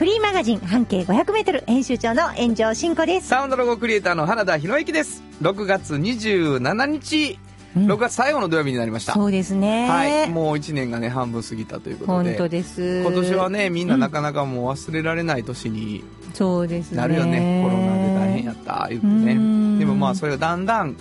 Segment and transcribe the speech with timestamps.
[0.00, 3.28] フリーマガジン半径500メートル編集長の炎上真子です。
[3.28, 5.22] サウンドロゴクリエイターの原田博之です。
[5.42, 7.38] 6月27日、
[7.76, 9.12] うん6月最後の土曜日になりました。
[9.12, 9.86] そうですね。
[9.90, 10.30] はい。
[10.30, 12.30] もう1年がね、半分過ぎたということで。
[12.30, 13.02] 本当です。
[13.02, 16.96] 今年はね、みんななかなかもう忘れられない年にそうですね。
[16.96, 17.60] なるよね。
[17.62, 19.32] コロナで大変やった、言ってね。
[19.34, 20.96] うんでもまあ、それがだんだん、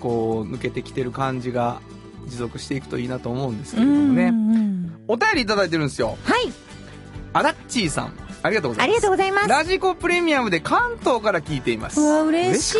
[0.00, 1.80] こう、抜けてきてる感じが
[2.26, 4.24] 持続していくといいなと思うんですけれどもね。
[4.24, 4.72] うんうん
[5.06, 6.18] お便りいただいてるんですよ。
[6.24, 6.52] はい。
[7.34, 8.12] アダッチーさん。
[8.42, 8.86] ありがとうございます。
[8.86, 9.48] ありがとうございます。
[9.48, 12.00] ラジコプレミアムで関東から聞いています。
[12.00, 12.78] うわ、嬉しい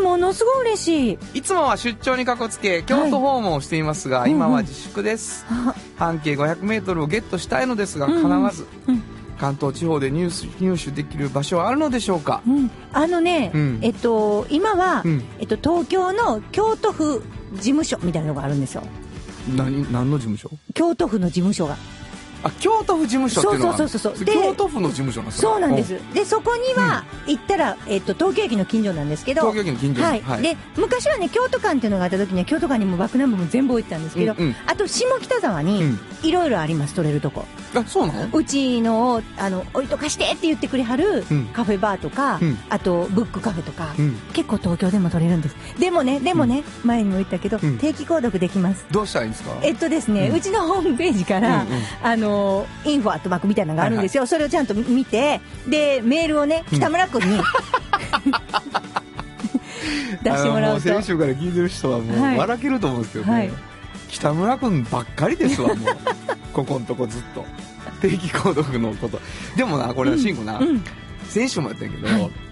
[0.00, 0.02] い？
[0.02, 1.38] ものすごい嬉しい。
[1.38, 5.46] いつもは出張にかこつけ、京都訪問をしていますが、はい今は自粛です。
[5.48, 9.02] あ半径500メートルをゲットしたいのですが、うんうん叶わず、うん
[9.38, 12.42] 関東地方で入手入手できる場所はあるのでしょうか？
[12.44, 12.70] うん。
[12.92, 18.82] あのね、うんえっと、今は、うんえっと、東京の京都府事務所みたいなのがあるんですよ。
[19.54, 20.50] 何、何の事務所？
[20.74, 21.76] 京都府の事務所が。
[22.48, 26.00] あ、京都府事務所っていうのはそうそうそうそうで京都府の事務所なんですかそうなんです。
[26.14, 30.00] で、そこには、行ったら、えっと、東京駅の近所なんですけど、東京駅の近所。
[30.12, 30.42] にはい。
[30.42, 34.56] で、昔はね、京都館っていうのがあった時には、京都館にもバックナンバーも全部置いてたんですけど、うんうん。
[34.66, 37.46] あと、下北沢にうん、いろいろあります、取れるとこ。
[37.74, 38.28] あ、そうなの？
[38.32, 42.58] うちのを、あの、置いとかしてって言ってくれはるうん、カフェバーとか、うん。
[42.70, 44.14] あと、ブックカフェとか、うん。
[44.32, 45.56] 結構東京でも取れるんです。
[45.78, 47.78] でもね、でもね、前にも言ったけど、うん。
[47.78, 48.84] 定期購読できます。
[48.90, 49.50] どうしたらいいんですか？
[49.62, 51.82] えっとですね、ううんちのホームページから、うんうん。
[52.02, 54.26] あの、インフォアットマークみたいなのがあるんですよ。
[54.26, 57.38] それをちゃんと見て、で、メールをね、北村君に、
[60.22, 60.80] 出してもらうと。
[60.80, 62.36] 先週から聞いてる人はもうはい。
[62.38, 63.50] 笑けると思うんですけどね、はい
[64.08, 65.96] 北村君ばっかりですわもう。
[66.52, 67.44] ここんとこずっと。
[68.00, 69.20] 定期購読のこと。
[69.56, 70.82] でもなこれは慎吾な、うん、
[71.28, 72.47] 先週もやったんやけど、はい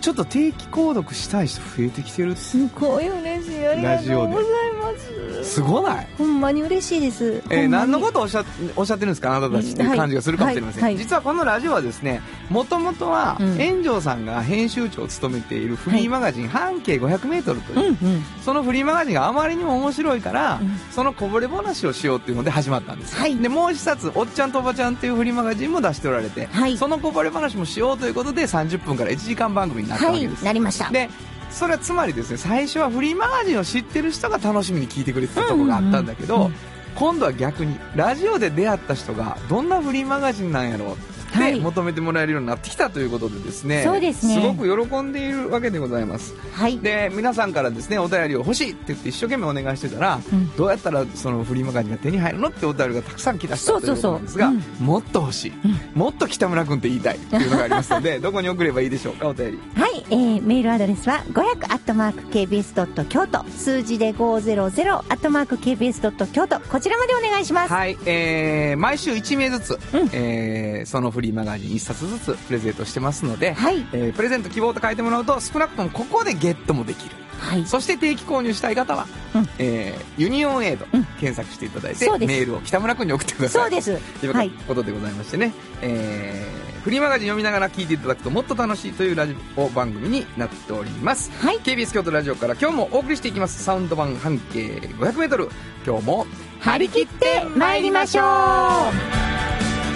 [0.00, 2.36] ちょっと定期購読したい人増えてきてる。
[2.36, 3.66] すごい嬉しい。
[3.66, 5.44] ありがとうございます。
[5.44, 6.06] すごない？
[6.18, 7.42] ほんまに嬉しいです。
[7.50, 8.44] えー何のことをおっしゃ
[8.76, 9.36] おっしゃってるんですか？
[9.36, 12.20] あなたたちっていう感じがするかもしれません、はいはい実はこのラジオはですね
[12.50, 13.58] もともとはうん。
[13.58, 18.22] 炎上さんが編集長を務めているフリーマガジン、半径 500m という、うんうん。
[18.42, 20.78] そのフリーマガジンがあまりにも面白いから、うん。
[20.90, 23.36] そのこぼれ話をしようっていうので始まったんですよ、はい。
[23.36, 26.76] でもう一冊「おっちゃんとおばちゃん」っていうフリーマガジンも出しておられて、はい。
[26.76, 30.90] そのこぼれ話もしようということで30分から1時間番組になったはいわけです、、なりました。
[30.90, 31.08] で
[31.50, 36.54] それはつまりですね最初はフリーマガジンを知ってる人が楽しみに聞いてくれてたところがあったんだけど、うんうんうん
[36.98, 41.60] 今度は逆にラジオで出会った人がどんなフリーマガジンなんやろうってはい。
[41.60, 44.40] 求めてもらえるようになってきたということでですね、そうですね。
[44.40, 46.34] ごく喜んでいるわけでございます。
[46.52, 46.78] はい。
[46.78, 50.56] で皆さんからですねお便りを欲しいって言って一生懸命お願いしてたら、うん。
[50.56, 54.12] どうやったらそのフリーマガジンが手に入るのってお便りがたくさん来だしたということそうそうそう。
[54.12, 54.86] なんですがうん。
[54.86, 55.52] もっと欲しい、
[55.94, 59.58] もっと北村君って言いたいっていうのがありますのでどこに送ればいいでしょうかお便り。
[59.80, 61.40] はい、えー、メールアドレスは500
[61.72, 63.44] アットマーク KBS ドット京都。
[63.50, 66.60] 数字で500アットマーク KBS ドット京都。
[66.60, 67.72] こちらまでお願いします。
[67.72, 70.10] はい、えー、毎週1名ずつ、うん。
[70.12, 73.84] えーそのフリーマガジン1冊ずつプレゼントしてますので、はい。
[73.92, 77.16] えープレゼント希望と書いてもらうと少なくともここでゲットもできる。
[77.40, 77.66] はい。
[77.66, 79.48] そして定期購入したい方は、うん。
[79.58, 81.04] えーユニオンエイド、うん。
[81.20, 83.62] 検索していただいてメールを北村君に送ってください。
[83.62, 84.20] そうです。
[84.20, 84.50] というはい。
[84.68, 85.52] ことでございましてね、
[85.82, 91.32] えーフリーマガジン読みながら聞いていただくともっと楽しいというラジオ番組になっております。
[91.44, 91.58] はい。
[91.58, 93.62] KBS 京都ラジオから今日もお送りしていきます。
[93.64, 94.66] サウンド版半径
[95.00, 95.50] 500m
[95.84, 96.26] 今日も
[96.60, 99.37] 張り切って参りましょう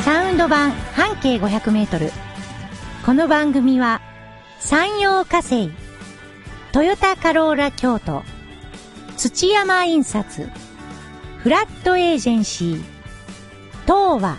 [0.04, 2.10] サウンド版半径500メートル。
[3.06, 4.00] この番組は
[4.58, 5.70] 山陽火星、
[6.72, 8.24] トヨタカローラ京都、
[9.16, 10.48] 土山印刷、
[11.38, 12.82] フラットエージェンシー、
[13.82, 14.38] 東和、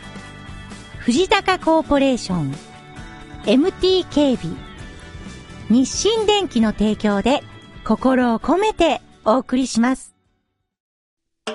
[0.99, 2.53] 藤高コーポレーション、
[3.45, 4.53] MT 警備、
[5.69, 7.41] 日清電機の提供で
[7.85, 10.13] 心を込めてお送りします。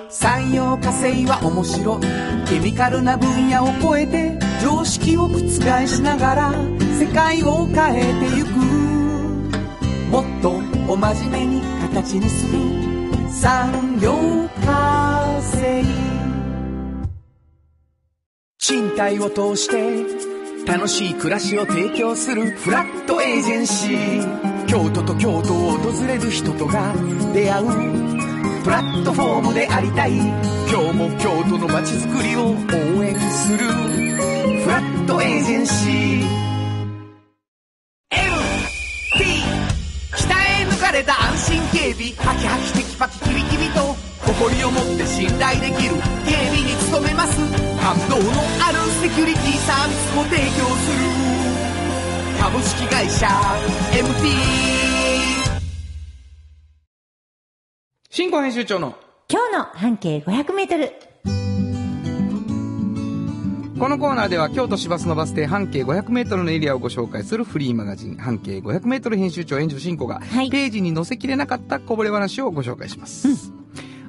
[0.09, 5.37] 産業化成は面白いケミカルな分野を超えて常識を覆
[5.87, 6.51] しながら
[6.99, 8.49] 世界を変えてゆく。
[10.09, 10.55] もっと
[10.91, 11.61] お真面目に
[11.93, 12.59] 形にする。
[13.29, 14.15] 産業
[14.65, 15.83] 化成。
[18.57, 22.49] 賃貸を通して楽しい暮らしを提供する。
[22.57, 24.65] フラットエージェンシー。
[24.65, 26.93] 京都と京都を訪れる人とが
[27.31, 28.38] 出会う。
[28.63, 30.17] プラットフォームでありたい。
[30.17, 30.27] 今
[30.91, 32.53] 日も京都の街づくりを応
[33.03, 33.59] 援する。
[33.59, 36.23] フラットエージェンシー。
[38.11, 38.17] MT
[40.91, 42.11] れた安心警備。
[42.17, 43.95] ハキハキテキパキキビキビと。
[44.27, 45.95] 誇りを持って信頼できる。
[46.27, 47.39] 警備に努めます。
[47.79, 48.23] 感動の
[48.59, 50.43] あるセキュリティサービスも提供
[50.75, 50.97] する。
[52.39, 53.27] 株式会社
[53.91, 54.58] MT
[58.19, 58.97] 新婚編集長の
[59.29, 60.91] 今日の半径500メートル。
[63.79, 73.53] このコーナーでは京都市バスのバス停半径 500m のエリアをご紹介するフリーマガジン半径 500m 編集長炎上進行が、はいページに載せきれなかったこぼれ話をご紹介します。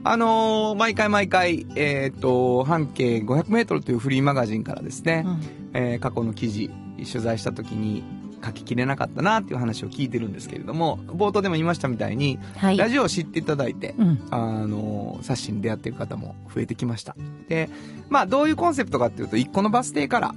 [0.02, 5.24] あのー毎回毎回、えっ、と、半径 500m というフリーマガジンからですね、
[5.72, 8.02] えー過去の記事、取材した時に
[8.44, 12.76] 書ききれなかったなっていう話を聞いてるんですけれども、冒頭でも言いましたみたいに、はい。
[12.76, 14.28] ラジオを知っていただいて、うん。
[14.30, 17.16] あの、冊子に出会っている方も増えてきました。
[17.48, 17.68] で、
[18.08, 20.34] まあ、どういうコンセプトかっていうと、一個のバス停から、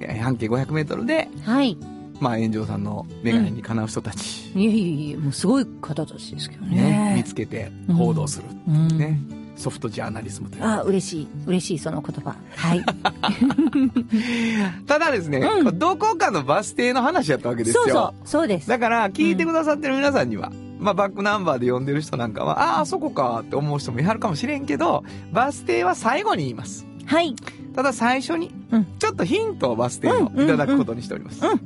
[0.00, 1.76] えー半径500メートルで、はい。
[2.20, 4.72] まあ、炎上さんのメガネにかなう人たち、いえいえ
[5.08, 7.14] いえ、もうすごい方たちですけどね、ね。
[7.16, 8.46] 見つけて報道する。
[8.68, 8.98] うん。
[8.98, 9.18] ね。
[9.56, 10.64] ソフトジャーナリズムという。
[10.64, 11.28] あ、嬉しい。
[11.46, 12.36] 嬉しい、その言葉。
[12.54, 12.84] はい。
[14.86, 17.82] ただですね、うんどこかのバス停の話やったわけですよ。
[17.84, 18.14] そうそう。
[18.24, 18.68] そうです。
[18.68, 26.86] だから、聞いてくださってる皆さんには、まあ、バックナンバーで呼んでる人なんかは、ああ、そこかって思う人もいはるかもしれんけど、バス停は最後に言います。
[27.06, 27.34] はい。
[27.74, 31.44] ただ最初にうん、ちょっとヒントをバス停のうんいただくことにしております。
[31.46, 31.60] うん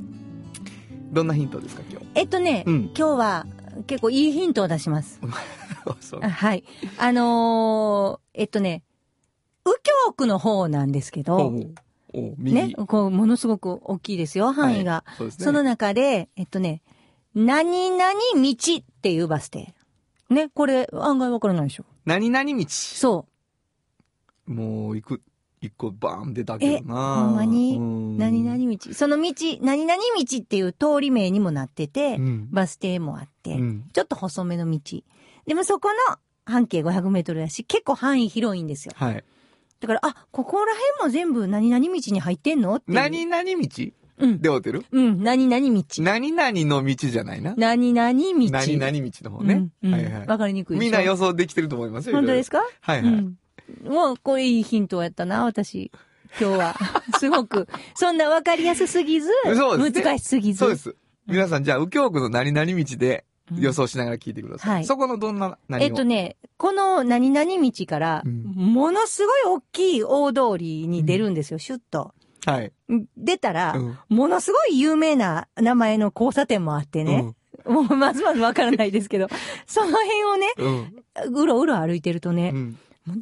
[1.11, 3.45] どんなヒントですか、今えっとね、うん今日は
[3.83, 5.19] 結構いいヒントを出します。
[6.21, 6.63] はい。
[6.97, 8.83] あのーえっとね、
[9.65, 11.53] 右京区の方なんですけど。
[12.37, 15.03] ね、こう、ものすごく大きいですよ、範囲が。
[15.05, 15.31] はいそね。
[15.31, 16.81] その中で、えっとね、
[17.33, 19.73] 何々道っていうバス停。
[20.29, 21.85] ね、これ案外わからないでしょ。
[22.05, 22.65] 何々道。
[22.69, 23.25] そ
[24.45, 25.21] もう、行く、
[25.61, 27.79] 一個バーン出たけどなえほんまに？
[28.17, 28.93] 何々道。
[28.93, 34.79] その道、何々道っていう通り名にもなってて、うんバス停もあって、うんちょっと細めの道。
[35.45, 38.93] でもそこの半径500メートルだし、結構範囲広いんですよ。
[38.95, 39.23] はい。
[39.79, 42.85] だから、あ、ここら辺も全部何々道に入ってんのって。
[42.91, 43.91] 何々道？
[44.19, 44.41] うん。
[44.41, 44.85] でおてる？
[44.91, 45.83] うん、何々道。
[45.99, 47.53] 何々の道じゃないな。
[47.57, 48.17] 何々道。
[48.51, 49.53] 何々道の方ね。
[49.53, 50.27] うんうんはいはい。
[50.27, 52.15] わかりにくいみんな予想できてると思いますよ。
[52.15, 52.65] 本当ですかか？
[52.81, 53.13] はいはい。
[53.13, 53.37] うん。
[53.83, 55.91] もう、これいいヒントやったな、私。
[56.39, 56.75] 今日は。
[57.19, 57.67] すごく。
[57.95, 60.59] そんなわかりやすすぎず、そうですね難しすぎず。
[60.59, 60.95] そうです。
[61.27, 64.73] 皆さん、じゃあ、右京区の何々道でうん予想しながら聞いてください。
[64.75, 65.87] はいそこのどんな何を？
[65.87, 72.13] えっとね、この何々道から、うんものすごい大きい大通りに出るんですよ、シュッと。
[72.45, 72.71] はい。
[73.17, 77.33] 出たら、うんものすごい有名な名前の交差点もあってね。
[77.65, 79.27] もうまずまずわからないですけど、
[79.67, 81.41] その辺をね、うん。
[81.41, 82.53] うろうろ歩いてるとね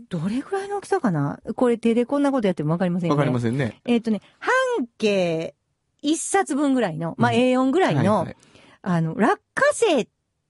[0.10, 1.40] どれぐらいの大きさかな？
[1.56, 3.18] これ手でこんなことやってもわかりませんよね。
[3.18, 3.82] わかりませんね。
[3.86, 5.56] えっ、とね、半径
[6.02, 8.36] 一冊分ぐらいの、まあ、うん A4 ぐらいの、はいはい
[8.82, 10.08] あの、落花生っ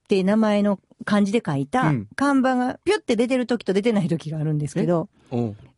[0.07, 5.09] て名前の漢字で書いたうん看板がピュって出てる時と出てない時があるんですけど、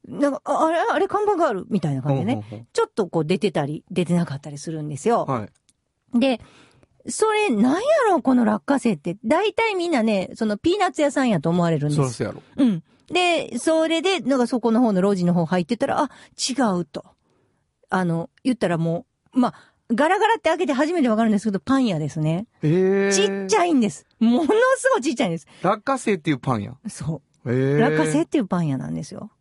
[0.07, 2.35] なんか、ああれ、あれ看板があるみたいな感じでね。
[2.35, 5.25] ほうほうちょっとこう出てたり、出てなかったりするんですよ。
[5.25, 5.47] は
[6.15, 6.19] い。
[6.19, 6.41] で、
[7.07, 7.79] それ、なんや
[8.09, 9.17] ろこの落花生って。
[9.23, 12.13] 大体みんなね、そのピーナッツ屋さんやと思われるんです。
[12.13, 12.41] そうやろ。
[12.57, 12.83] うん。
[13.11, 17.05] で、それで、なんかそこの方の路地の方入ってたら、あ、違うと。
[17.89, 19.53] あの、言ったらもう、まあ、
[19.93, 22.47] ガラガラって開けて初めてわかるんですけど、パン屋ですね。
[22.63, 23.13] ええ。
[23.13, 24.05] ちっちゃいんです。
[24.19, 24.47] もの
[24.77, 25.47] すごいちっちゃいんです。
[25.61, 26.73] 落花生っていうパンや。
[26.87, 27.53] そう。
[27.53, 27.79] ええ。
[27.79, 29.31] 落花生っていうパン屋なんですよ。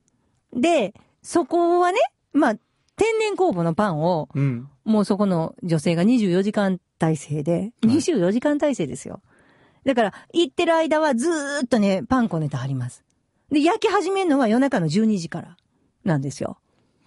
[0.53, 1.99] で、そこはね、
[2.33, 2.55] まあ、
[2.97, 4.69] 天然酵母のパンを、うん。
[4.85, 9.23] もうそこの女性が24時間体制で、はい24時間体制ですよ。
[9.85, 13.05] だから、行ってる間はずーっとね、パンこねてはります。
[13.51, 15.57] で、焼き始めるのは夜中の12時から
[16.05, 16.59] なんですよ。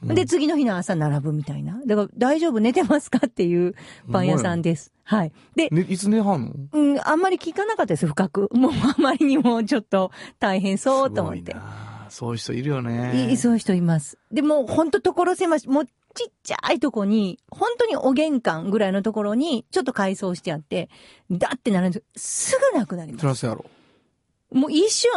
[0.04, 1.80] で、次の日の朝並ぶみたいな。
[1.86, 3.74] だから、大丈夫寝てますかっていう
[4.12, 4.92] パン屋さんです。
[5.06, 5.32] はい。
[5.56, 6.54] で、ね、いつ寝はんの？
[6.74, 8.50] うん、あんまり聞かなかったです、深く。
[8.52, 11.56] もうあまりにもちょっと大変そうと思ってすごい。
[11.56, 13.32] なそういう人いるよね。
[13.32, 14.18] いそういう人います。
[14.32, 20.90] でも、ほんと所狭し、もうちっちゃいとこに、本当にお玄関ぐらいのところに、ちょっと改装してあって、
[21.32, 22.52] だってなるんです。
[22.52, 23.22] すぐなくなります。
[23.22, 23.66] そらそうやろ。
[24.52, 25.10] もう一瞬。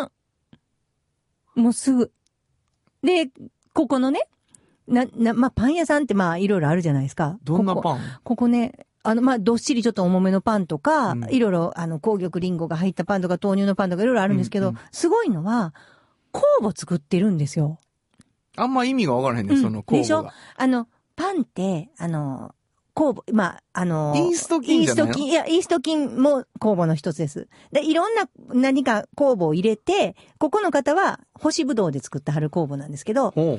[1.57, 2.13] もうすぐ。
[3.03, 3.31] で、
[3.73, 4.29] ここのね、
[4.87, 7.39] な、な、まあ、パン屋さんってまあ、いろいろあるじゃないですか。
[7.43, 8.01] どんなパン？
[8.23, 15.75] ここね、あの、まあ、どっしりちょっと重めのパンとか、うんいろいろ、あの、紅玉リンゴが入ったパンとか、豆乳のパンとかいろいろあるんですけど、うんうんすごいのは、
[16.33, 17.79] 酵母作ってるんですよ。
[18.57, 20.29] あんま意味がわからへんね、うんその候でしょ？
[20.57, 22.55] あの、パンって、あの、
[22.97, 25.11] 酵母、まあ、あのイースト菌じゃないの？
[25.11, 27.47] イースト菌、いや、イースト菌も酵母の一つです。
[27.71, 33.33] で、いろんな何か酵母を入れて、ここの方は干しぶどうで作った春酵母なんですけど。
[33.35, 33.53] それ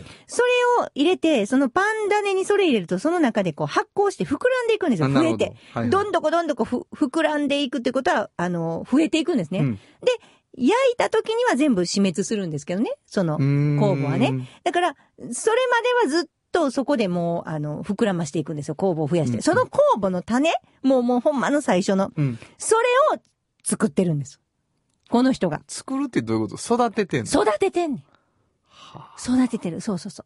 [0.81, 5.09] を入れて、そのパン種にそれ入れると、その中でこう発酵して膨らんでいくんですよ。
[5.09, 5.45] 増えて。
[5.73, 9.59] はいはいどんどこどんどこふ膨らんでいくってことは、あの、増えていくんですね。
[9.59, 9.79] うん
[10.59, 12.89] 焼いた時には全部死滅するんですけどね。
[13.05, 14.49] その、酵酵母はね。
[14.63, 14.95] だから、
[15.31, 15.57] それ
[16.01, 18.75] まではずっとそこでもう、あの、膨らましていくんですよ。
[18.75, 19.37] 酵母を増やして。
[19.37, 20.51] うんその酵母の種、
[20.83, 22.39] もうもうほんまの最初の、うん。
[22.57, 22.81] それ
[23.15, 23.19] を
[23.63, 24.39] 作ってるんです。
[25.09, 25.61] この人が。
[25.67, 26.75] 作るってどういうこと？
[26.75, 27.43] 育ててんの？
[27.43, 28.03] 育ててんねん。
[28.67, 29.81] は育ててる。
[29.81, 30.23] そうそうそ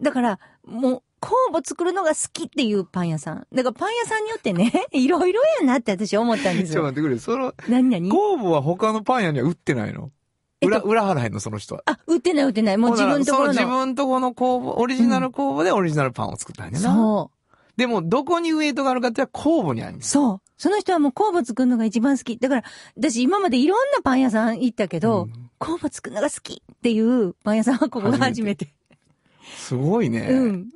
[0.00, 0.02] う。
[0.02, 3.46] だから、もう、酵母作るのが好きっていうパン屋さん。
[3.52, 6.82] だからパン屋さんによってね、 いろいろやなって私思ったんですよ。
[6.82, 7.18] ちょっと待ってくれ。
[7.18, 10.12] その、何何酵母は他のパン屋には売ってないの？
[10.60, 11.82] 裏、裏払えんのその人は。
[11.86, 12.76] あ、売ってない売ってない。
[12.76, 13.54] もう自分のところの。
[13.54, 16.78] その自分とこの工房、オリジナル工房でオリジナルパンを作ったんやな。
[16.78, 17.38] そう。
[17.76, 19.98] でも、どこにウエイトがあるかって言ったら酵母にある。
[20.00, 20.40] そう。
[20.56, 22.36] その人はもう酵母作るのが一番好き。
[22.38, 22.64] だから、
[22.96, 28.74] 私今までいろんなパン屋さん行ったけど、うん酵母作るのが好きっていうパン屋さんはここが初めて。
[29.56, 30.28] すごいね。
[30.30, 30.68] うん。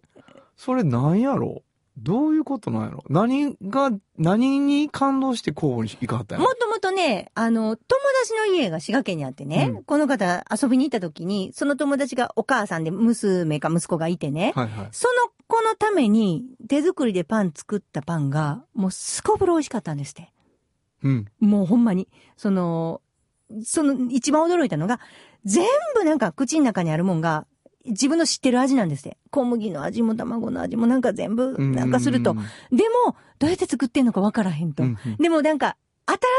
[0.56, 1.62] それなんやろ
[1.98, 3.04] どういうことなんやろ？
[3.08, 6.50] 何が、何に感動して酵母に行かはったんやろ？
[6.50, 14.88] もともとね、あの、友達の家が滋賀県にあってね、うんこの方遊びに行った時に、その友達がお母さんで娘か息子がいてね、はいはい。
[14.90, 20.32] その子のために手作りでパン作ったパンが、もうすこぶる美味しかったんですって。
[21.02, 21.26] うん。
[21.40, 22.08] もうほんまに。
[22.38, 23.02] その、
[23.64, 24.98] その一番驚いたのが、
[25.44, 27.46] 全部なんか口の中にあるもんが、
[27.86, 29.16] 自分の知ってる味なんですって。
[29.30, 32.76] 小麦の味も卵の味もなんか全部なんかするとうん。
[32.76, 34.82] でも、どうやって作ってんのかわからへんと。
[34.82, 35.76] うんうんでもなんか、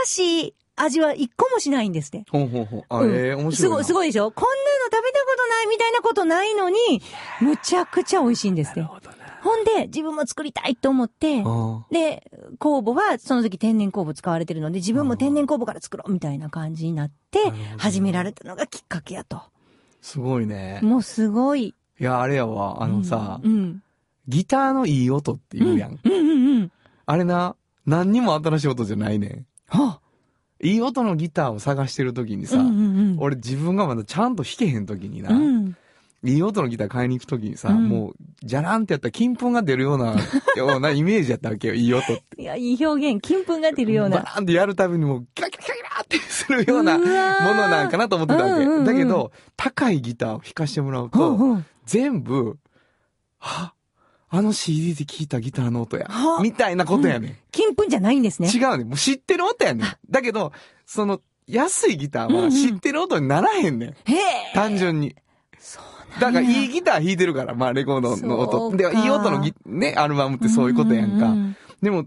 [0.05, 2.25] 新しい味は一個もしないんですって。
[2.31, 2.83] ほうほうほう。
[2.89, 3.51] あ、うんええ面白いな。
[3.55, 4.31] すごい、すごいでしょ？
[4.31, 7.01] こんなの食べたことないみたいなことないのに、
[7.41, 8.81] むちゃくちゃ美味しいんですって。
[8.81, 9.17] なるほどね。
[9.43, 17.39] ほんで、自分も作りたいと思って、あで、酵母はその時天然酵母使われてるので、自分も天然酵母から作ろうみたいな感じになって
[17.77, 19.41] 始められたのがきっかけやと。
[20.03, 20.81] すごいね。
[20.83, 21.73] もうすごい。
[21.99, 22.83] いや、あれやわ。
[22.83, 23.81] あのさ、うん。
[24.27, 25.97] ギターのいい音って言うやん。
[26.03, 26.71] うんうんうん。
[27.05, 27.55] あれな、
[27.85, 29.45] 何にも新しい音じゃないねん。
[29.67, 30.01] はあ、
[30.61, 32.79] いい音のギターを探してる時にさ、うんうんう
[33.15, 33.17] ん。
[33.17, 35.77] 俺自分がまだちゃんと弾けへん時にな、うん。
[36.25, 40.15] いい音のギター買いに行く時にさ、うんもう、じゃらんってやったら金粉が出るような、
[40.55, 42.41] ようなイメージやったわけよ、いい音って。
[42.41, 43.21] いや、いい表現。
[43.21, 44.17] 金粉が出るような。
[44.19, 48.63] バーンってやるたびにもう、キラキラキラキラってするようなものなんかなと思ってたわけ。
[48.63, 52.57] うんうんうんだけど、高いギターを弾かしてもらうほうと、ほう全部、
[53.39, 53.73] は？
[54.29, 56.41] あの CD で聴いたギターの音やは？
[56.41, 57.35] みたいなことやねん。
[57.51, 58.49] 金粉じゃないんですね。
[58.49, 58.87] 違うねん。
[58.87, 59.87] もう知ってる音やねん。
[60.09, 60.51] だけど、
[60.85, 63.89] その、安いギターはうんうん知ってる音にならへんねん。
[63.89, 64.19] へえ。
[64.55, 65.15] 単純に。
[66.13, 68.77] そうだからいいギター弾いてるから、まあレコードのそ音。
[68.77, 71.29] で、いい音のギ、ね、アルバムってそういうことやんか。
[71.29, 72.05] ううでも、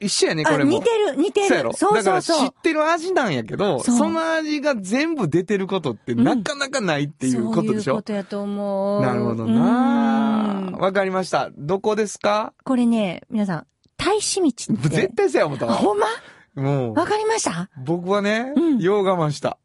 [0.00, 0.70] 一緒やね、こあ、れも。
[0.70, 1.48] 似てる、似てる。
[1.48, 1.72] そうやろ？
[1.72, 2.54] そうだから知っそうそう。
[2.62, 7.90] てる味なんやけど、そうその味が全部出てることってうんなかなかないっていうことでしょ？
[7.90, 9.02] そういうことやと思う。
[9.02, 11.50] なるほどなうんわかりました。
[11.56, 12.52] どこですか？
[12.64, 13.66] これね、皆さん、
[13.96, 14.88] 大使道って。
[14.88, 15.66] 絶対そうや思った。
[15.66, 16.06] ほんま？
[16.54, 17.68] もう、わかりました？
[17.84, 19.58] 僕はね、うんよう我慢した。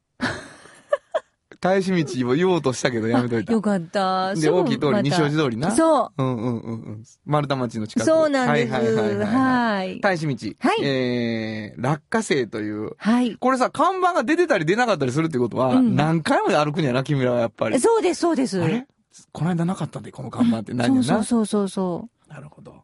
[1.64, 3.62] 返し道を言おうとしたけどやめといたよ。
[3.62, 4.36] かった。
[4.36, 5.72] で、大きい通り、西大路通りな。
[5.72, 6.22] そう。
[6.22, 7.04] うんうんうんうん。
[7.26, 8.06] 丸太町の近く。
[8.06, 8.74] そうなんです。
[8.74, 9.28] はいはいはいはい、はい。
[9.28, 10.02] はい。
[10.02, 10.56] 大使道。
[10.60, 12.92] はいえー、落花生という。
[12.98, 13.38] はい。
[13.38, 17.80] これさ、看板が出てたり出なかったりするってことは、うん何回も歩くんやな、君らはやっぱり。
[17.80, 18.62] そうです、そうです。
[18.62, 18.86] あれ？
[19.32, 21.04] この間なかったんで、この看板って何やな。
[21.04, 22.34] そうそうそうそう。
[22.34, 22.84] なるほど。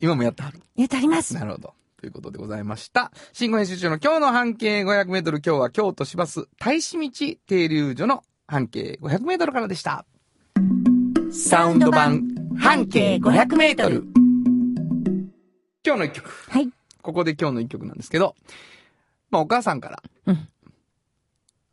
[0.00, 0.60] 今もやってはる。
[0.74, 1.34] やってあります。
[1.34, 1.74] なるほど。
[2.06, 3.10] ということでございました。
[3.32, 10.06] 新語編集長の今日の半径500メートル、今日は京都市バス大使道停留所の半径500メートルからでした。
[11.32, 12.22] サウンド版
[12.56, 14.04] 半径500メートル。
[15.84, 16.30] 今日の一曲。
[16.48, 16.70] はい。
[17.02, 18.36] ここで今日の一曲なんですけど、
[19.30, 20.48] まあお母さんから、うん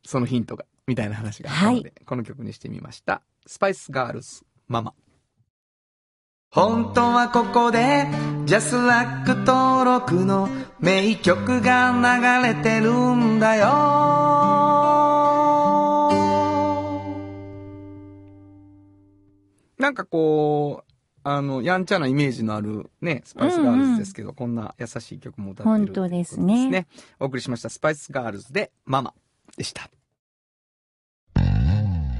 [0.03, 3.21] そのヒントが、みたいな話があったので、この曲にしてみました。
[3.45, 4.93] スパイスガールズ、ママ。
[6.53, 8.05] 本当はここで、
[8.45, 10.47] ジャスラック登録の
[10.79, 13.63] 名曲が流れてるんだよ。
[19.79, 20.91] なんかこう、
[21.23, 26.85] あの、やんちゃなイメージのあるね、スパイスガールズですけど、こんな優しい曲も歌ってる本当ですね
[27.19, 29.15] お送りしました、スパイスガールズで、ママ
[29.57, 29.89] でした。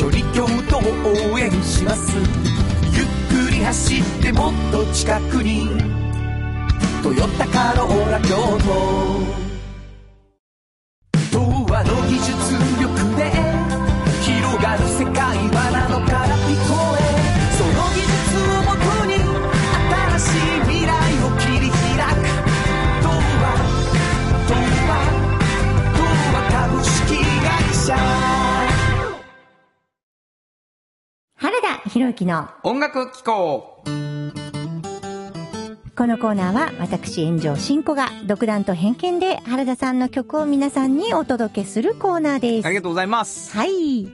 [0.00, 2.16] 一緒に京都を応援します。
[2.90, 3.02] ゆ
[3.42, 5.68] っくり走ってもっと近くに
[7.04, 9.40] 「トヨタカローラ京都」
[32.20, 33.82] 田博之の音楽機構
[35.96, 42.66] このコーナーは私炎上真子が独断と偏見で原田さんの曲を皆さんにお届けするコーナーです。
[42.66, 43.54] ありがとうございます。
[43.56, 44.08] はい。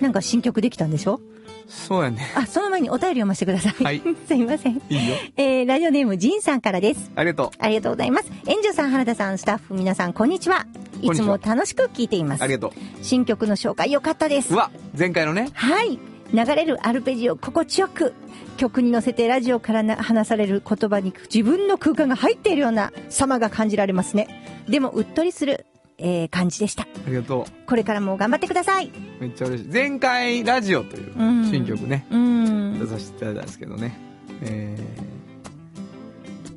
[0.00, 1.20] なんか新曲できたんでしょ？
[1.66, 2.26] そうやね。
[2.34, 3.84] あ、その前にお便り読ませてください。
[3.84, 4.76] はい すいません。
[4.76, 5.16] いいよ。
[5.36, 7.10] えー、ラジオネームジンさんからです。
[7.14, 8.30] ありがとありがとうございます。
[8.46, 10.66] 炎上さん、原田さん、スタッフ皆さん、こんにちは。
[11.00, 12.38] いつも楽しく聞いていまう。
[12.38, 12.52] すあり。
[12.54, 14.54] がと新曲の紹介良かったですう。
[14.54, 14.56] う。
[14.58, 15.48] わ、前回のね。
[15.54, 15.98] はい。
[16.32, 18.14] 流れるアルペジオ心地よく、
[18.56, 24.64] 曲に乗せてラジオからな話される言葉に自分の空間が入っているような様が感じられますね。
[24.68, 25.66] でも、うっとりする、
[25.98, 26.82] えー感じでした。
[26.82, 28.86] ありがとこれからも頑張ってください。
[28.88, 28.90] う。
[29.20, 29.70] めっちゃ嬉しい。
[29.70, 32.86] 前回ラジオといううん新曲ね、うん出。
[32.86, 33.98] させていただいたんですけどね。
[34.42, 34.78] え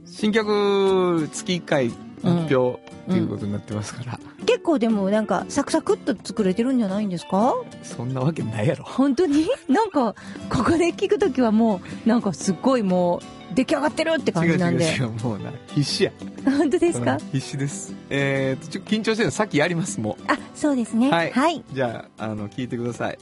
[0.06, 1.92] ー、新曲月1回
[2.24, 7.53] 発表っていうことになってますから、結構でもなんかサクサクっと作れてるんじゃないんですか？
[7.84, 8.84] そんなわけないやろ。
[8.86, 9.46] 本当に？
[9.68, 10.15] なんか、
[10.50, 13.18] ここで聞くときはもう、なんかすっごいも
[13.51, 14.86] う、出来上がってるって感じなんで。
[14.86, 16.12] 違う違う、もうな、必死や。
[16.46, 17.13] 本当ですか？
[17.13, 17.94] うん必死です。
[18.10, 20.24] えーと、ちょ緊張してるのさっきやります、もう。
[20.32, 21.12] あ、そうですね。
[21.12, 21.63] はいはい。
[21.74, 23.18] じゃあ、あの、聞いてください。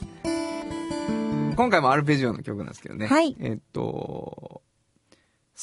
[1.54, 3.06] 今回もアルペジオの曲なんですけどね。
[3.06, 4.62] はいえっと、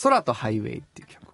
[0.04, 1.29] 空とハイウェイっていう曲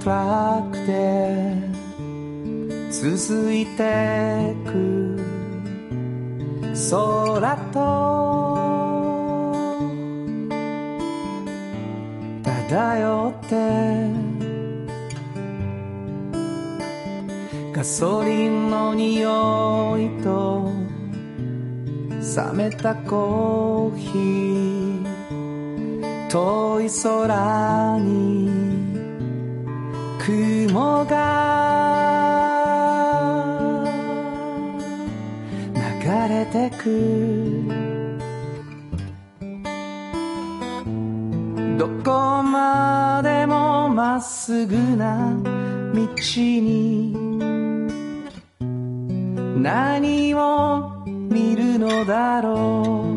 [0.00, 1.60] ックアップトラックで
[2.90, 5.20] 続いてく
[6.90, 7.78] 空と
[12.42, 13.50] 漂って
[17.72, 20.72] ガソリンの匂いと
[22.20, 25.04] 冷めたコーヒー
[26.30, 28.59] 遠い空に
[30.26, 31.16] 雲が
[35.74, 35.80] 流
[36.28, 36.84] れてく。
[41.78, 45.34] どこまでもまっすぐな
[45.94, 46.06] 道
[46.36, 47.16] に。
[49.62, 53.09] 何を見るのだろう。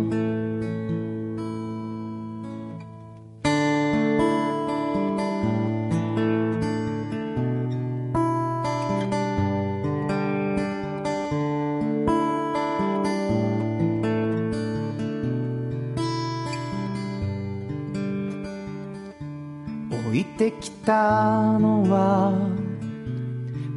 [20.43, 22.33] てきたのは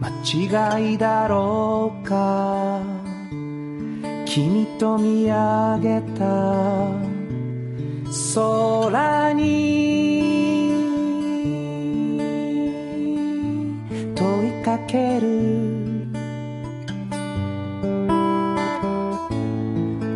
[0.01, 2.83] 間違いだろうか。
[4.25, 6.91] 君と見上げた
[8.35, 10.73] 空に
[14.17, 15.27] 問いかける。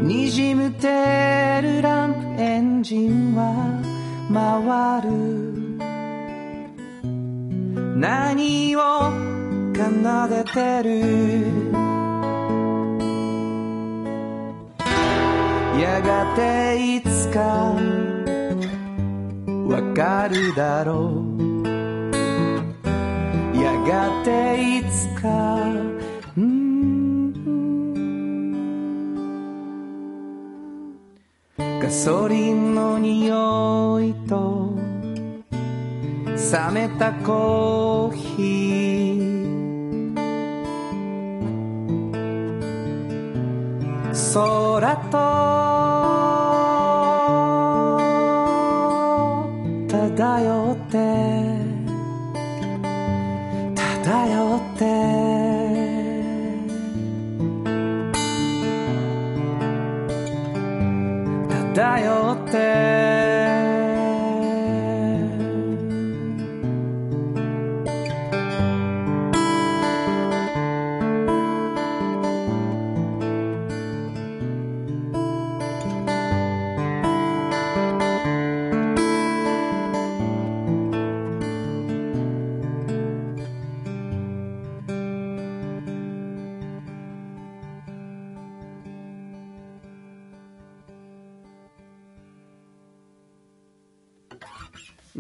[0.02, 3.80] にじむてるランプエンジンは
[4.32, 5.39] 回る。
[8.00, 8.80] 何を
[9.76, 10.88] 奏でてる
[15.78, 17.76] やがていつか
[19.68, 21.40] わかるだろう。
[23.60, 25.66] やがていつか
[26.38, 27.34] うん。
[31.58, 34.79] ガソリンの匂いと
[36.40, 39.31] 冷めたコーヒー。
[44.33, 45.18] 空と
[49.88, 50.96] 漂って
[53.74, 54.81] 漂って。
[61.74, 62.89] だよって。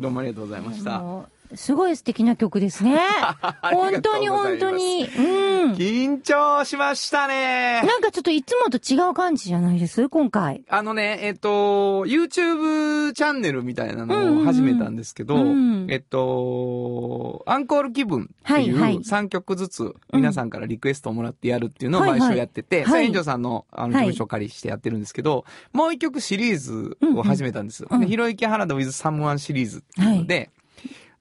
[0.00, 1.39] どうもありがとうございました。
[1.60, 2.98] すごい素敵な曲ですね。
[3.60, 5.04] 本当に本当に。
[5.04, 5.72] うん。
[5.74, 7.82] 緊張しましたね。
[7.82, 10.08] なんかちょっといつもと違う感じじゃないです？
[10.08, 10.64] 今回。
[10.70, 15.52] あのね、えっと、YouTube チャンネルみたいなのを始めたんですけど、うんうんう
[15.84, 25.44] んえっと、アンコール気分っていはいはいう3曲ずつ皆さんからリクエストをもらってやるっていうのを毎はいはい週やってて、は園長さんのあの事はい務所を借りしてやってるんですけど、
[25.74, 27.88] もう一曲シリーズを始めたんですよ。
[27.90, 30.48] うんうんでひろゆき原田 with someone シリーズっていうので、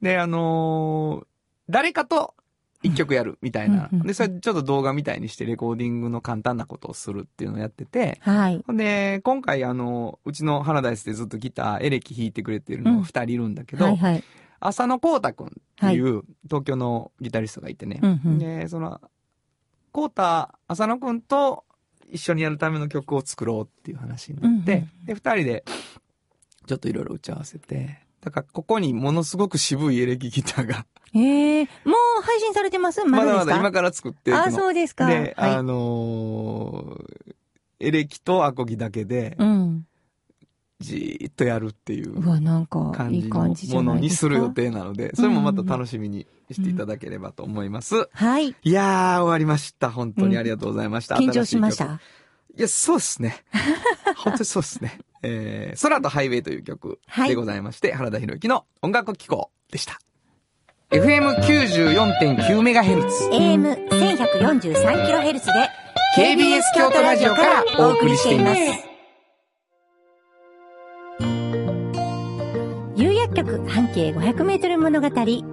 [0.02, 1.26] で、あのー
[1.70, 2.34] 誰かと
[2.82, 3.90] 一曲やるみたいな。
[3.92, 8.64] うんうんで、それちょっと動画みたいにしてレコーディングの簡単なことをするっていうのをやってて、はい。
[8.70, 14.24] で、今回あの、うちのハラダイスでずっとギター、エレキ弾いてくれてるのが二人いるんだけど、はいはい。
[14.62, 18.00] 浅野光太くんっていう東京のギタリストがいてね。
[18.02, 19.00] うんうんで、その、
[19.94, 21.66] 光太、浅野くんと
[22.10, 25.64] 一緒にやるための曲を作ろうっていう話になって、うんうんで、二人で、
[26.66, 33.04] ちょっといろいろ打ち合わせて、だからここにものすごく渋いエレキギターが、ええもう配信されてます？
[33.06, 34.44] ままだだですかまだ今から作っていくの。
[34.44, 35.08] あ、そうですか。
[35.08, 37.36] で、はいあのー
[37.82, 39.86] エレキとアコギだけで、うん。
[40.82, 48.10] じーっとやるっていううわ、なんか、いい感じのものにする予定なので、それもまた楽しみにしていただければと思います。
[48.12, 48.50] はい。
[48.50, 49.92] いやー、終わりました。
[49.92, 51.16] 本当にありがとうございました。
[51.16, 52.02] 緊張しました？
[52.58, 53.46] いや、そうですね。
[54.18, 55.00] 本当にそうですね。
[55.22, 60.00] えー、空とハイウェイという曲でございまして、原田博之の音楽機構でした。
[60.92, 63.30] FM94.9MHz。
[63.32, 65.70] AM1143kHz で
[66.18, 68.60] KBS 京都ラジオからお送りしています。
[72.96, 75.44] 有薬局半径500メートル物語取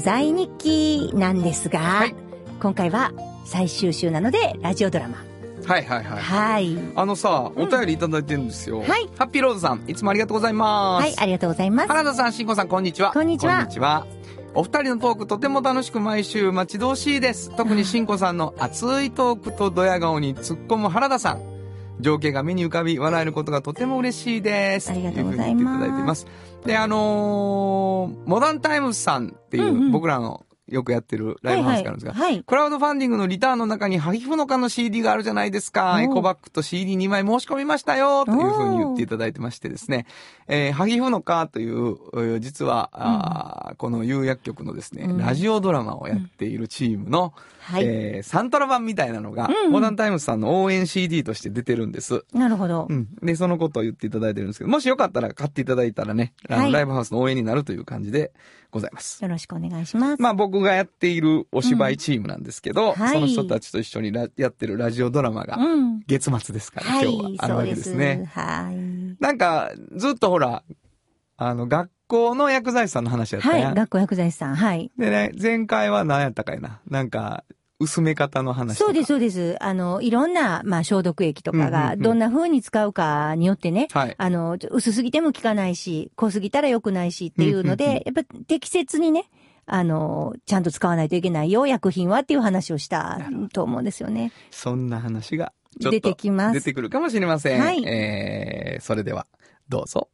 [0.00, 2.14] 材日記なんですが、はい
[2.60, 3.12] 今回は
[3.44, 5.35] 最終週なのでラジオドラマ。
[5.66, 6.22] はいはいはい。
[6.22, 6.78] はい。
[6.94, 8.80] あのさ、お便りいただいてるんですよ。
[8.80, 11.02] はいハッピーローズさん、いつもありがとうございます。
[11.02, 11.88] はい、ありがとうございます。
[11.88, 13.12] 原田さん、慎吾さん、こんにちは。
[13.12, 14.06] こんにちはこんにちは。
[14.54, 17.54] お二人のトークとても楽しく毎週待ち遠しいです。
[17.56, 21.42] 特に慎吾さんの熱いトークとドヤ顔に突っ込む原田さん。
[22.00, 24.90] 情景が目に浮かび笑えることがとても嬉しいです。
[24.90, 26.26] ありがとうございますいうふうに言っていただいています。
[26.64, 32.22] で、あのーモダンタイムズさんっていう、僕らのよくやってるライブハウスがあるんですが、はい。
[32.22, 36.00] はいはいクラウドファンディングのリターンの中にハギフノカの CD があるじゃないですか。
[36.02, 40.06] エコバッグと CD2 枚申し込みましたよというふうに言っていただいてましてですね。
[40.48, 45.18] えー、ハギフノカという、えー実は、あーこの有薬局のですね、うん。
[45.18, 47.32] ラジオドラマをやっているチームの、
[47.66, 52.24] はいえーサントラ版みたいなのが、うんうんモダンタイムズさんの応援 CD として出てるんです。
[52.32, 52.94] なるほどう。
[52.94, 53.08] ん。
[53.22, 58.32] で、そのことを言っていただいてるんですけど、もしよかったら買っていただいたらね、あの、はいライブハウスの応援になるという感じで
[58.70, 59.22] ございます。
[59.22, 60.22] よろしくお願いします。
[60.22, 66.00] まあ僕がやっているお芝居チームなんですけど、はいその人たちと一緒にラやってるラジオドラマがうん。
[66.06, 68.30] 月末ですから、はい、今日はあるわけですね。
[68.32, 68.76] はい。
[69.20, 70.62] なんか、ずっとほら、
[71.38, 73.66] あの、学校の薬剤師さんの話やったやん。
[73.68, 74.54] はい、学校薬剤師さん。
[74.54, 74.90] はい。
[74.98, 76.80] でね、前回は何やったかいな。
[76.88, 77.44] なんか、
[77.78, 78.86] 薄め方の話とか。
[78.86, 79.56] そうです、そうです。
[79.60, 84.14] あの、いろんな、まあ、消毒液とかうんうんが、うんどんな風に使うかによってね、はい。
[84.16, 89.28] あの、ちょ薄すぎても効かないし、濃すぎたら良くないしっていうのうんうんうんで、やっぱ適切にね、
[89.66, 93.20] あの、ちゃんと使わないといけないよ、薬品はっていう話をした
[93.52, 94.32] と思うんですよね。
[94.50, 97.60] そんな話が、ちょっと出てきます出てくるかもしれません。
[97.60, 99.26] はいえー、それでは、
[99.68, 100.08] どうぞ。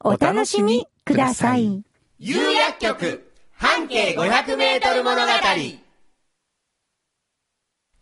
[0.00, 1.84] お楽しみください。
[2.18, 5.32] 有薬局半径500メートル物語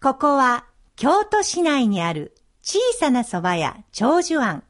[0.03, 0.65] ここは
[0.97, 4.65] 京都市内にある小さな蕎麦屋長寿庵。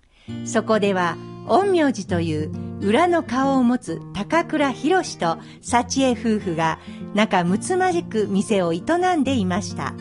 [0.44, 1.16] そこでは
[1.48, 2.52] 陰陽師という
[2.86, 6.78] 裏の顔を持つ高倉博士と幸恵夫婦が
[7.14, 8.82] 仲睦まじく店を営
[9.16, 9.94] んでいました。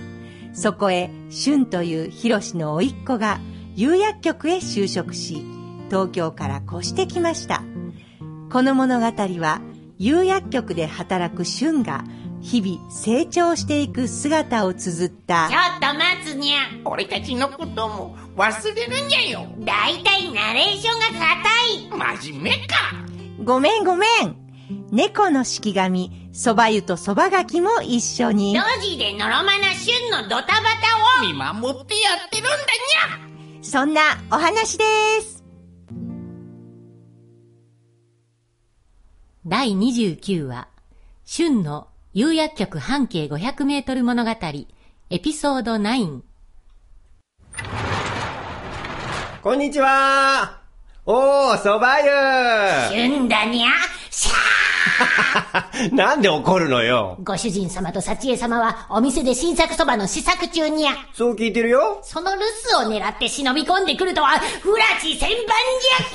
[0.52, 3.40] そこへ春という博士の甥っ子が
[3.74, 5.46] 有薬局へ就職し、
[5.90, 7.64] 東京から越してきました。
[8.52, 9.62] この物語は
[9.98, 12.04] 有薬局で働く春が
[12.42, 15.48] 日々成長していく姿を綴った。
[15.50, 16.58] ちょっと待つにゃ。
[16.86, 19.48] 俺たちのことも忘れるにゃよ。
[19.60, 21.26] だいたいナレーションが
[21.90, 22.20] 硬い。
[22.20, 22.76] 真面目か。
[23.44, 24.36] ごめんごめん。
[24.92, 28.54] 猫の式神そば湯とそばがきも一緒に。
[28.54, 31.28] 路地でのろまな旬のドタバタを。
[31.28, 33.64] 見守ってやってるんだにゃ。
[33.64, 34.02] そんな
[34.32, 34.84] お話で
[35.22, 35.44] す。
[39.46, 40.68] 第29話、
[41.26, 46.20] 春の釉薬局半径500メートル物語、エピソード9。
[49.42, 50.60] こんにちは。
[51.06, 52.04] おー、蕎麦
[53.00, 53.08] 湯。
[53.10, 53.70] 旬だにゃ
[54.10, 54.61] シャ
[55.92, 57.18] なんで怒るのよ？
[57.20, 60.92] ーご主人様と幸恵様はお店で新作そばの試作中にゃ。
[61.14, 62.00] そう聞いてるよ。
[62.04, 62.42] その留
[62.74, 65.38] 守を狙って忍び込んでくるとは、フラチ千番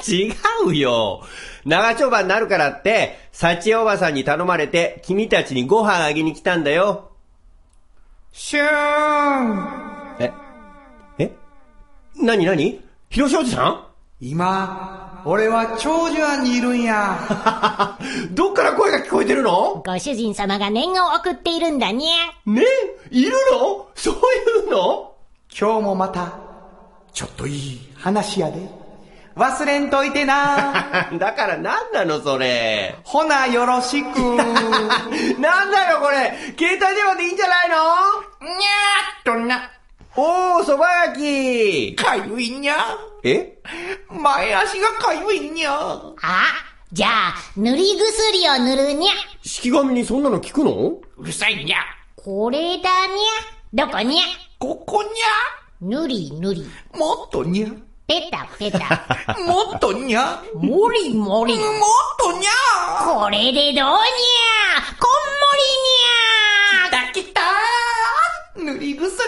[0.05, 0.69] じゃ。
[0.69, 1.23] 違うよ。
[1.65, 7.11] 長丁場になるからって、幸おばさんに頼まれて、君たちにご飯あげに来たんだよ。
[8.33, 10.17] シューン。
[10.21, 10.33] え
[11.19, 11.33] え？
[12.17, 13.85] なになに広島おじさん？
[14.21, 17.19] 今、俺は長寿庵にいるんや。
[18.31, 19.83] どっから声が聞こえてるの？
[19.85, 22.49] ご主人様が念を送っているんだにゃ。
[22.49, 22.63] ね？
[23.11, 23.89] いるの？
[23.97, 24.19] そうい
[24.67, 25.15] うの？
[25.59, 26.33] 今日もまた、
[27.13, 28.59] ちょっといい話やで。
[29.37, 31.11] 忘れんといてな。
[31.19, 32.95] だからなんなのそれ？
[33.03, 34.07] ほな、よろしく。
[35.41, 37.75] なんだよこれ携帯電話でいいんじゃないの？
[37.75, 39.71] にゃーっとな、
[40.19, 42.75] おー、蕎麦焼きかゆいにゃ？
[43.23, 43.59] え？
[44.11, 45.71] 前足がかゆいにゃ？
[46.23, 46.45] あ、
[46.91, 49.13] じゃあ、塗り薬を塗るにゃ。
[49.43, 50.73] 式紙にそんなの聞くの？
[51.19, 51.79] うるさいにゃ。
[52.17, 53.87] これだにゃ。
[53.87, 54.25] どこにゃ？
[54.59, 55.09] ここに
[55.87, 56.67] ぬりぬり。
[56.95, 56.97] ゃ。
[56.97, 57.69] もっとにゃ？
[58.07, 58.79] ペタペタ。
[59.47, 60.43] もっとにゃ？
[60.55, 61.59] もりもり。
[61.59, 61.67] もっ
[62.19, 63.05] とにゃ？
[63.05, 63.77] これでどうにゃ？
[63.77, 63.97] こんも
[67.03, 67.13] りにゃ。
[67.13, 67.41] 来た来た
[68.65, 69.21] 塗り薬の富士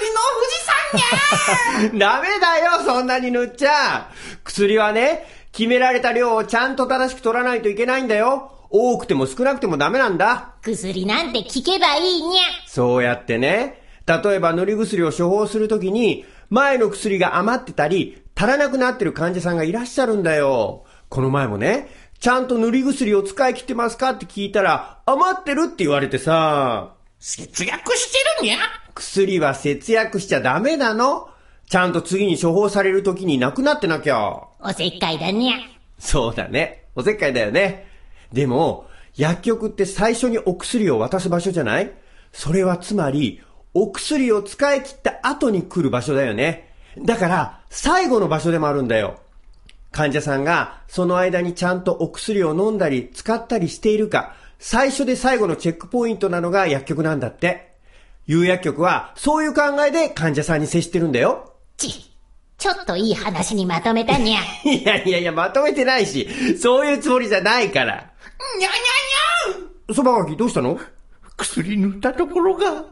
[1.93, 2.17] 山にゃ。
[2.17, 4.11] ダメだよ、そんなに塗っちゃ。
[4.45, 8.53] 薬はね、決められた量をちゃんと正しく取らないといけないんだよ。
[8.71, 10.55] 多くても少なくてもダメなんだ。
[10.63, 12.43] 薬なんて聞けばいいにゃ。
[12.67, 20.85] そうやってね、例えば塗り薬を処方するときに、前の薬が余ってたり、足らなくなってる患者さんがいらっしゃるんだよ。
[21.09, 21.89] この前もね、
[22.21, 28.59] ちゃんと塗り薬を使い切ってますかって聞いたら、余ってるって言われてさ、節約してるにゃ。
[28.99, 31.29] 薬は節約しちゃダメなの？
[31.69, 34.19] ちゃんと次に処方される時になくなってなきゃ。
[34.61, 35.57] おせっかいだにゃ。
[35.99, 36.87] そうだね。
[36.97, 37.87] おせっかいだよね。
[38.33, 41.93] でも、薬局って最初にお薬を渡す場所じゃない？
[42.33, 43.41] それはつまり、
[43.75, 46.75] お薬を使い切った後に来る場所だよね。
[46.99, 49.21] だから、最後の場所でもあるんだよ。
[49.93, 57.68] 患者さんが、その間にちゃんとお薬を飲んだり、使ったりしているか、最初で最後のチェックポイントなのが薬局なんだって。
[58.29, 61.55] 有薬局は、そういう考えで患者さんに接してるんだよ。
[61.79, 62.13] ち、
[62.59, 64.41] ちょっといい話にまとめたにゃ。
[64.69, 66.29] いやいやいや、まとめてないし、
[66.61, 67.95] そういうつもりじゃないから。
[68.59, 70.79] にゃにゃにそばがきどうしたの？
[70.79, 70.85] ゃ。
[71.39, 72.85] 薬塗ったところが、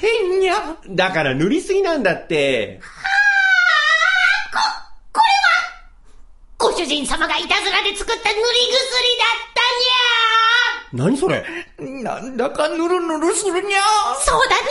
[0.00, 0.54] 変にゃ。
[0.88, 2.80] だから塗りすぎなんだって。
[6.56, 9.60] ご主人様がいたずらで作った塗り薬だった
[10.92, 11.44] 何それ？
[11.78, 13.62] なんだかぬるぬるするにゃ。
[13.62, 13.80] にゃ
[14.24, 14.64] そうだにゃ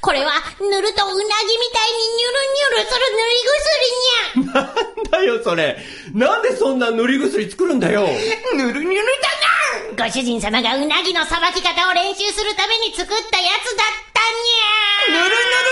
[0.00, 5.78] これは塗るとうなぎみたいにニュルニュルする塗り薬にゃなんだよそれ。
[6.12, 8.06] なんでそんな塗り薬作るんだよ。
[8.54, 9.06] ぬるにゅる
[9.96, 14.20] だご主人様がうなぎのさばき方を練習するために作ったやつだった
[15.14, 15.24] にゃな。
[15.24, 15.64] ぬるニュ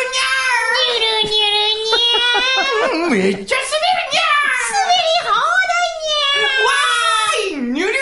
[1.02, 3.36] ルニュルニャぬるにゃ。
[3.36, 4.24] めっちゃ滑るにゃ。
[4.72, 5.36] 滑り放
[5.68, 7.92] 題にゃわーいにゅるにゅる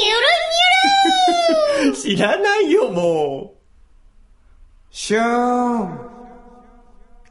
[0.00, 0.26] ニュル
[1.84, 3.54] ニュル知らないよ、も
[4.90, 6.10] シューン。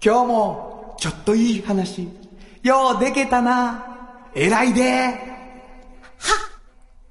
[0.01, 2.07] 今日も、ちょっといい話。
[2.63, 4.29] ようでけたな。
[4.33, 4.81] 偉いで。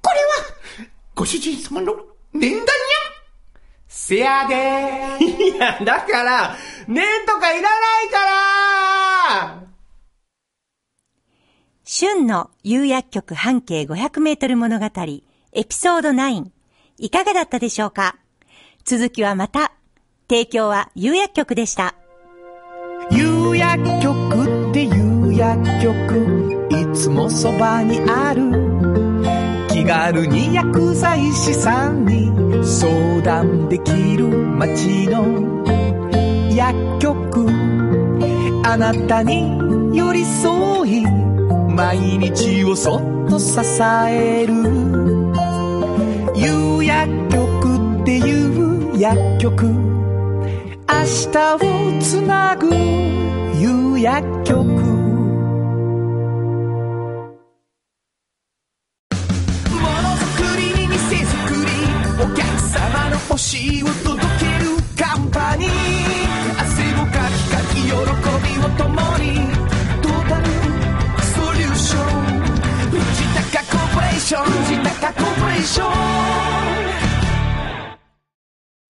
[0.01, 0.19] これ
[0.81, 0.89] は？
[1.13, 1.93] ご主人様の
[2.33, 2.65] 年代にゃ。
[3.87, 4.55] せやで。
[5.21, 5.23] う。
[5.29, 6.55] いや、だから、
[6.87, 9.63] 念とかいらないから
[11.85, 14.89] 春の釉薬局半径500メートル物語、エ
[15.65, 16.58] ピソード9。
[17.01, 18.17] いかがだったでしょうか？
[18.83, 19.71] 続きはまた。
[20.27, 21.95] 提供は釉薬局でした。
[23.09, 26.67] 有薬局っていう薬局。
[26.69, 28.51] いつもそばにある。
[29.69, 32.33] 気軽に薬剤師さんに
[32.65, 35.63] 相談できる街の
[36.53, 37.49] 薬局。
[38.65, 41.05] あなたに寄り添い
[41.73, 45.18] 毎日をそっと支える。
[46.41, 47.35] 有薬局
[48.01, 48.21] ってい
[48.93, 49.65] う薬局。
[49.65, 49.73] 明
[51.31, 51.59] 日を
[51.99, 54.63] つなぐ夕薬局。
[54.63, 54.69] も
[59.99, 61.71] のづくりに店づくり
[62.23, 65.69] お客様の欲しいを届けるカンパニー。
[66.57, 67.93] 汗をかきかき喜び
[68.63, 69.25] を共に。
[70.01, 70.45] トータル
[71.21, 72.03] ソリューション。
[72.91, 72.97] 藤
[73.51, 74.45] 高コーポレーション。
[74.45, 75.98] 藤高コーポレーション。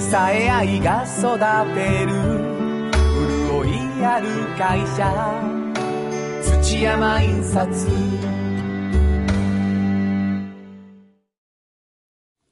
[0.00, 1.38] 支え合いが育
[1.74, 2.12] てる。
[3.50, 5.58] 潤いある会社。
[6.62, 7.68] 土山印刷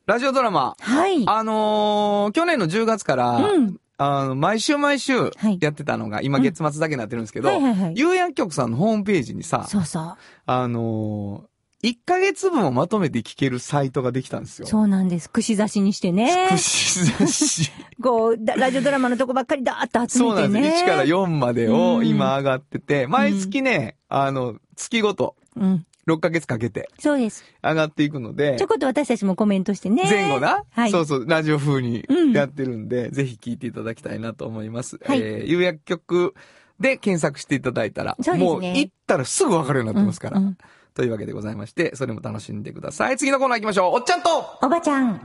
[0.06, 1.24] ラジオドラマ、はい。
[1.28, 3.76] あのー去年の10月から、うん。
[3.98, 5.58] あの、毎週毎週はい。
[5.60, 7.92] やってたのが、今月末だけになってるんですけど、はいはいはい。
[7.96, 10.16] 有薬局さんのホームページにさ、そうそう。
[10.46, 14.66] あのー、1ヶ月分をまとめて聞けるサイトができたんですよ。
[14.66, 15.28] そうなんです。
[15.30, 16.48] 串刺しにしてね。
[16.50, 17.70] 串刺し。
[18.02, 20.60] こう、だラジオドラマのとこばっかりだーっと集そうめてね。
[20.60, 20.84] なんです。
[20.84, 25.86] 1から4までをうん今上がってて、毎月ね、あの、月ごとうん。
[26.08, 27.44] 6ヶ月かけてそうです。
[27.64, 30.04] 上がっていくのでちょ、こっと私たちもコメントしてね。
[30.04, 30.90] 前後な、はい。
[30.92, 34.98] そうそう、ラジオ風にうんやってるんで、ぜひ聞いていただきたいなと思います。
[35.04, 36.34] はいえー、有薬局
[36.78, 40.38] で検索していただいたら、そうですねもう行ったらすぐわかるようになってますから。
[40.38, 40.58] うんうん
[40.96, 43.18] というわけでございまして、それも楽しんでください。
[43.18, 43.96] 次のコーナー行きましょう。
[43.96, 44.28] おっちゃんと
[44.62, 45.20] おばちゃん。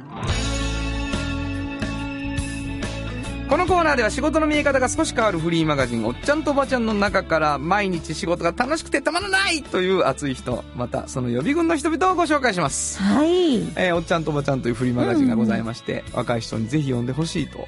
[3.49, 13.01] このコーナーでは仕事の見え方が少し変わるフリーマガジン、おっちゃんとおばちゃんの中から毎日仕事が楽しくてたまらないという熱い人、またその予備軍の人々をご紹介します。
[13.01, 13.55] はい。
[13.77, 17.67] えーおっちゃんとおばちゃんというフリーマガジンがございまして、若い人にぜひ読んでほしいと、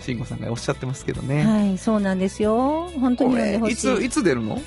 [0.00, 1.44] 慎吾さんがおっしゃってますけどね。
[1.44, 2.90] はい、そうなんですよ。
[3.00, 3.72] 本当に読んでほしい。
[3.74, 4.60] いつ、いつ出るの？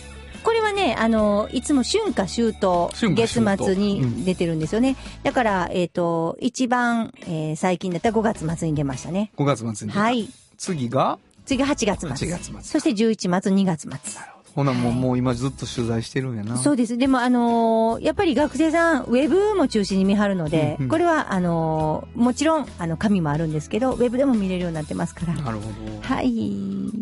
[0.77, 4.95] ね、あの、いつも春夏秋冬、月末に出てるんですよね。
[5.23, 9.31] だから、えっ、と、一番、えー最近だったら5月末に出ましたね。
[9.35, 9.93] 5月末に。
[9.93, 10.29] はい。
[10.57, 11.17] 次が？
[11.45, 12.09] 次が8月末。
[12.09, 14.21] 8月末そして11末、2月末。
[14.33, 16.57] ほなもう、もう今ずっと取材してるんやな。
[16.57, 16.97] そうです。
[16.97, 25.33] でも、あのーやっぱり学生さん、ウェブも中心に見張るので、うんうんこれは、あのーもちろん、あの、紙もあるんですけど、ウェブでも見れるようになってますから。
[25.33, 26.01] なるほど。
[26.01, 26.53] はい。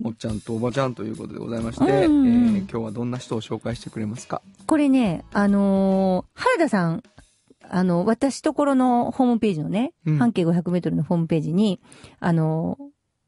[0.03, 4.41] おっちゃんとおばちゃんということでございまして、うんうんうんえー今日はどんな人を紹介してくれますか？
[4.65, 7.03] これね、あのー原田さん、
[7.67, 11.79] あの、私ところのホームページのね、うん半径500メートルのホームページに、
[12.19, 12.83] あのー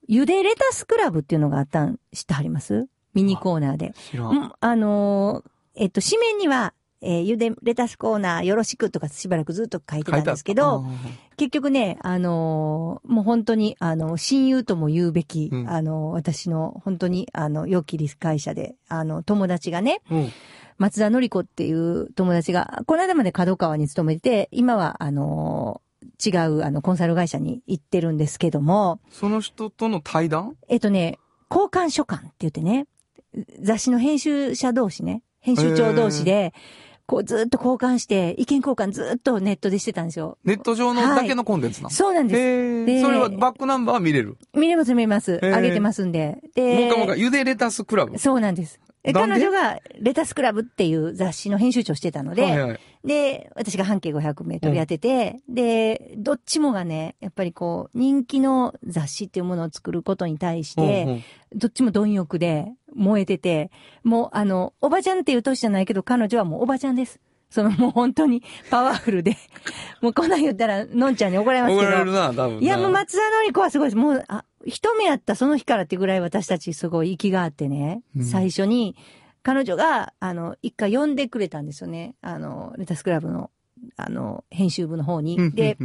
[0.09, 2.87] ゆでレタスクラブっていうのがあったん、知ってはります？
[3.17, 3.93] ミニコーナーで。
[4.11, 4.25] 知ら。
[4.27, 10.83] うんん、あのーえっと、紙面には、えーゆでレタスコーナーよろしくとかしばらくずっと書いてたんですけど、
[11.37, 15.69] 結局ね、あのーもう本当に、あの、親友とも言うべき、うん。
[15.69, 20.31] あの、私の本当に、あの、良き理解者で、あの、友達がね、うん。
[20.79, 25.87] 松田のり子っていう友達が、この間まで角川に勤めてて、今は、あのー
[26.23, 30.55] 違う、あの、コンサル会社に行ってるんですけども、その人との対談？
[30.67, 31.19] えっとね、
[31.51, 32.87] 交換書簡って言ってね、
[33.61, 36.53] 雑誌の編集者同士ね、編集長同士で、
[37.05, 40.37] こうずっと交換して、意見交換ずっとネットでしてたんですよ。
[40.43, 42.85] ネット上のだけのコンテンツなの、そうなんです。
[42.85, 44.37] でそれはバックナンバーは見れる？
[44.53, 45.39] 見れます見れます。
[45.41, 46.31] あげてますんで。
[46.31, 48.17] もうで一回もう一回、ゆでレタスクラブ。
[48.17, 48.79] そうなんです。
[49.13, 52.79] 彼女がレタスクラブっていう雑誌の編集長してたので、はいはい。
[53.05, 61.23] で、私が半径500メートルやってて、で、どっちもがね、やっぱりこう、人気の雑誌っていうものを作ることに対して、うんうん
[61.55, 63.71] どっちも貪欲で燃えてて、
[64.03, 67.19] もうあの、おばちゃんっていう年じゃないけど、彼女はもうおばちゃんです。
[67.49, 69.37] そのもう本当にパワフルで、
[70.01, 72.61] もうこんなん言ったら、のんちゃんに怒られますけど、怒られるな、多分な。
[72.61, 73.95] いやもう松田のり子はすごいです。
[73.95, 78.95] もう、あ、一目会ったその日からってぐらい私たちすごい息があってね、うん最初に、
[79.43, 82.15] 彼女が、あの、一回呼んでくれたんですよね。
[82.21, 83.49] あの、レタスクラブの、
[83.95, 85.37] あの、編集部の方に。
[85.37, 85.77] うんで、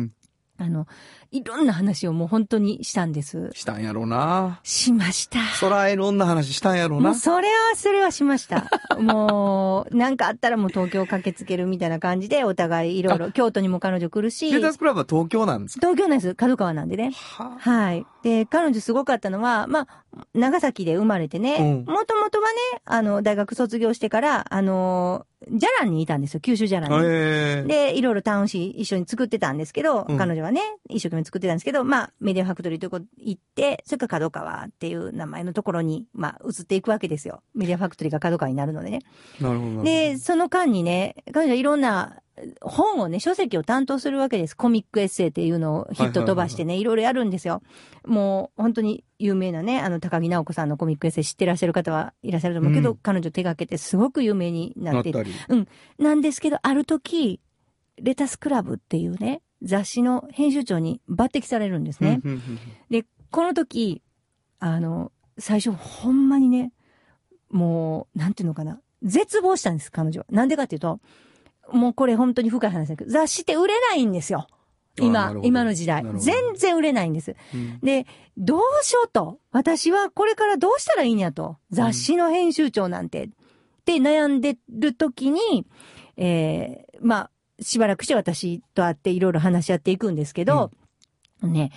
[0.59, 0.87] あの、
[1.33, 3.49] いろんな話をもう本当にしたんです。
[3.55, 4.61] したんやろうな。
[4.65, 5.39] しました。
[5.59, 7.15] そらいろんな話したんやろうなもう。
[7.19, 8.69] それは、それはしました。
[9.01, 15.87] もう、なんかあったらもう東京駆けつけるみたいな感じで、お互いいろいろ、京都にも彼女来るし、レタスクラブは東京なんですか？
[15.87, 16.35] 東京なんです。
[16.35, 17.13] 角川なんでね。
[17.15, 18.07] ははい。
[18.23, 26.97] で、彼女すごかったのは、まあ、長崎で生まれてね、うんもともとはね、あの、大学卒業してから、あの、ジャランにいたんですよ、九州ジャランに。
[27.07, 37.43] ええで、いろいろタウン誌一緒に作ってたんですけど、うん彼女はね、一生懸命作ってたんですけど、まあ、メディアファクトリーということ行って、それから角川っていう名前のところに、まあ、移っていくわけですよ。
[37.55, 39.01] メディアファクトリーが角川になるのでね。
[39.41, 39.83] なるほど。
[39.83, 42.23] で、その間にね、彼女はいろんな
[42.61, 44.57] 本をね、書籍を担当するわけです。
[44.57, 47.63] コミックエッセイっていうのをヒット飛ばしてね、いろいろやるんですよ。
[48.07, 55.13] もう、本当に有名なね、あの、高木直子さんのコミックエッセイ知ってらっしゃる方はいらっしゃると思うけど、うん彼女手掛けてすごく有名になっいる。
[55.13, 55.69] なってたり。
[55.99, 57.41] なんですけど、ある時、
[57.97, 62.21] レタスクラブっていうね、雑誌の編集長に抜擢されるんですね。
[62.25, 62.59] うんうんうん
[62.91, 64.03] で、この時、
[64.59, 66.73] あの、最初ほんまにね、
[67.51, 68.81] もう、なんていうのかな。
[69.03, 70.27] 絶望したんです、彼女は。
[70.31, 71.01] なんでかっていうと、
[71.73, 74.47] もうこれ本当に深い話だけど、雑誌って売れないんですよ。
[75.01, 77.35] 今今の時代全然売れないんです。
[77.55, 78.07] うんで、
[78.37, 79.39] どうしようと。
[79.51, 81.57] 私はこれからどうしたらいいんやと。
[81.71, 83.25] 雑誌の編集長なんて。
[83.25, 85.67] って悩んでる時に、
[86.17, 87.31] えー、まあ、
[87.63, 90.71] しばらくして私と会っていろいろ話し合っていくんですけど、
[91.43, 91.71] ね、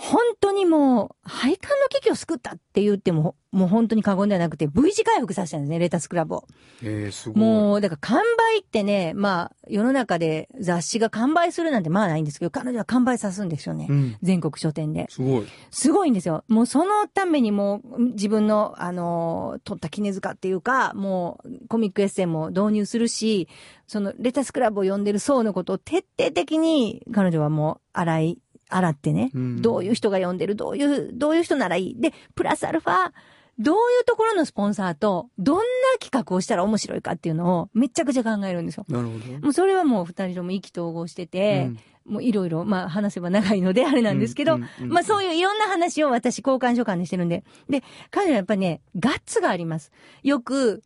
[0.00, 6.44] 本当にもう、配管の危機を救ったって言っても、もう本当に過言ではなくて、V 字回復させたんですね、レタスクラブを。
[6.82, 7.38] えー、すごい。
[7.38, 13.88] もう、だから完売ってね、まあ、世の中で雑誌が完売するなんてまあないんですけど、彼女は完売さすんですよね。
[13.90, 14.16] うん。
[14.22, 15.06] 全国書店で。
[15.08, 15.46] すごい。
[15.72, 16.44] すごいんですよ。
[16.46, 23.48] もうそのためにもう自分の、あの、取った絹塚っていうか、もうコミックエッセイも導入するし、
[23.88, 28.38] そのレタスクラブを読んでる層のことを徹底的に彼女はもう洗い、
[28.68, 32.00] 洗ってね、うんどういう人が読んでる、どういう、どういう人ならいい。
[32.00, 33.12] で、プラスアルファ、
[33.58, 35.62] どういうところのスポンサーと、どんな
[36.00, 38.84] 企画をしたら面白いかっていうのをめちゃくちゃ考えるんですよ。
[38.88, 39.38] なるほど。
[39.40, 47.44] もうそれはもう二人とも意気投合してて、うんもういろいろ、まあ話せば長いのであれなんですけど、うんうんうんまあそういういろんな話を私交換所間にしてるんで。
[47.68, 49.92] で、彼女はやっぱりね、ガッツがあります。
[50.22, 50.82] よく、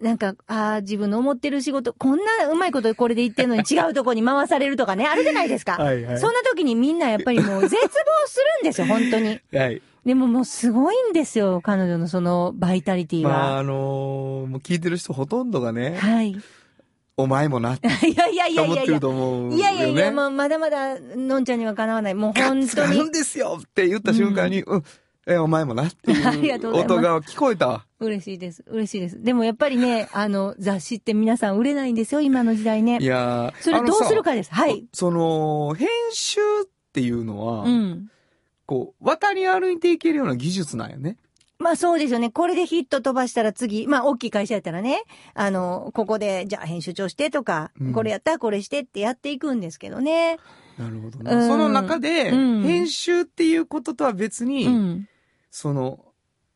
[0.00, 5.72] なんか、ああ、自分の思ってる仕事、こんなうまいことこれで言ってんのに違うとこに回されるとかね、あるじゃないですか。
[5.72, 7.78] はいはいそんな時にみんなやっぱりもう絶望
[8.26, 9.40] するんですよ、本当に。
[9.52, 9.82] はい。
[10.04, 13.58] でももうすごいんですよ、彼女のそのバイタリティまあ、は。
[13.58, 16.30] あのーもう聞いてる人ほとんどがね、はい。
[16.30, 16.40] い
[17.16, 19.00] お前もなって やいやいやいやいや思ってる。
[19.00, 19.56] と思うよね。
[19.56, 22.14] いやいやいや、もうまだまだ、のんちゃんにはかなわない。
[22.14, 23.12] もうガ本当に ん。
[23.12, 24.84] ですよって言った瞬間に、うん、
[25.26, 27.84] え、お前もなって ありがいうとうございます音が聞こえたわ。
[28.00, 28.64] 嬉しいです。
[28.66, 29.22] 嬉しいです。
[29.22, 33.04] でもやっぱりね、 あの、雑誌って皆さん売れないんですよ、今の時代ねい。
[33.04, 34.52] やーそれどうするかです。
[34.52, 34.86] はい。
[34.92, 38.10] その、編集っていうのは、うん。
[38.66, 41.16] こう、渡り歩いていけるような技術なんよね。
[41.60, 42.30] まあそうですよね。
[42.30, 45.02] これでヒット飛ばしたら次、まあ大きい会社やったらね、
[45.34, 50.38] あの、ここで、じゃあ編集長してとか、うんこれやったらこれしてってやっていくんですけどね。
[50.78, 51.46] なるほどうんね。
[51.46, 55.08] その中で、うん編集っていうこととは別に、うん。
[55.50, 56.02] その、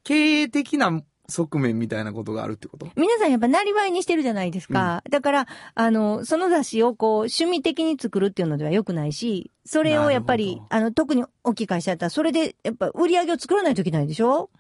[0.04, 2.88] 経営的な側面みたいなことがあるってこと？
[2.96, 5.02] 皆さんやっぱなりわいにしてるじゃないですか。
[5.10, 14.50] だから、あの、その雑誌をこう、趣味的に作るっていうのでは良くないし、それをやっぱりあの、特に大きい会社やったら、それで、やっぱ売り上げを作らないといけないでしょ？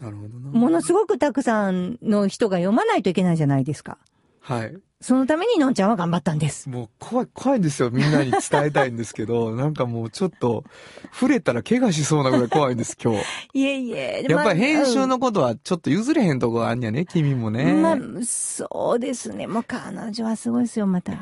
[0.00, 0.50] なるほどな。
[0.50, 3.98] ものすごくたくさんの人が読まないといけないじゃないですか。
[4.40, 4.76] はい。
[5.02, 6.68] そのためにのんちゃんは頑張ったんです。
[6.68, 7.90] もう怖い、怖いんですよ。
[7.90, 10.62] みんなに伝えたいんですけど、 なんかもうちょっと、
[11.10, 13.24] 触れたら怪我しそうなぐらい怖いんです、今日。
[13.54, 14.26] いえいえ。
[14.28, 17.64] やっぱり編集まのことはちょっと譲れへんとこあんやね、君もあね。
[17.64, 19.46] うんまあ、そうですね。
[19.46, 21.12] もう彼女はすごいですよ、また。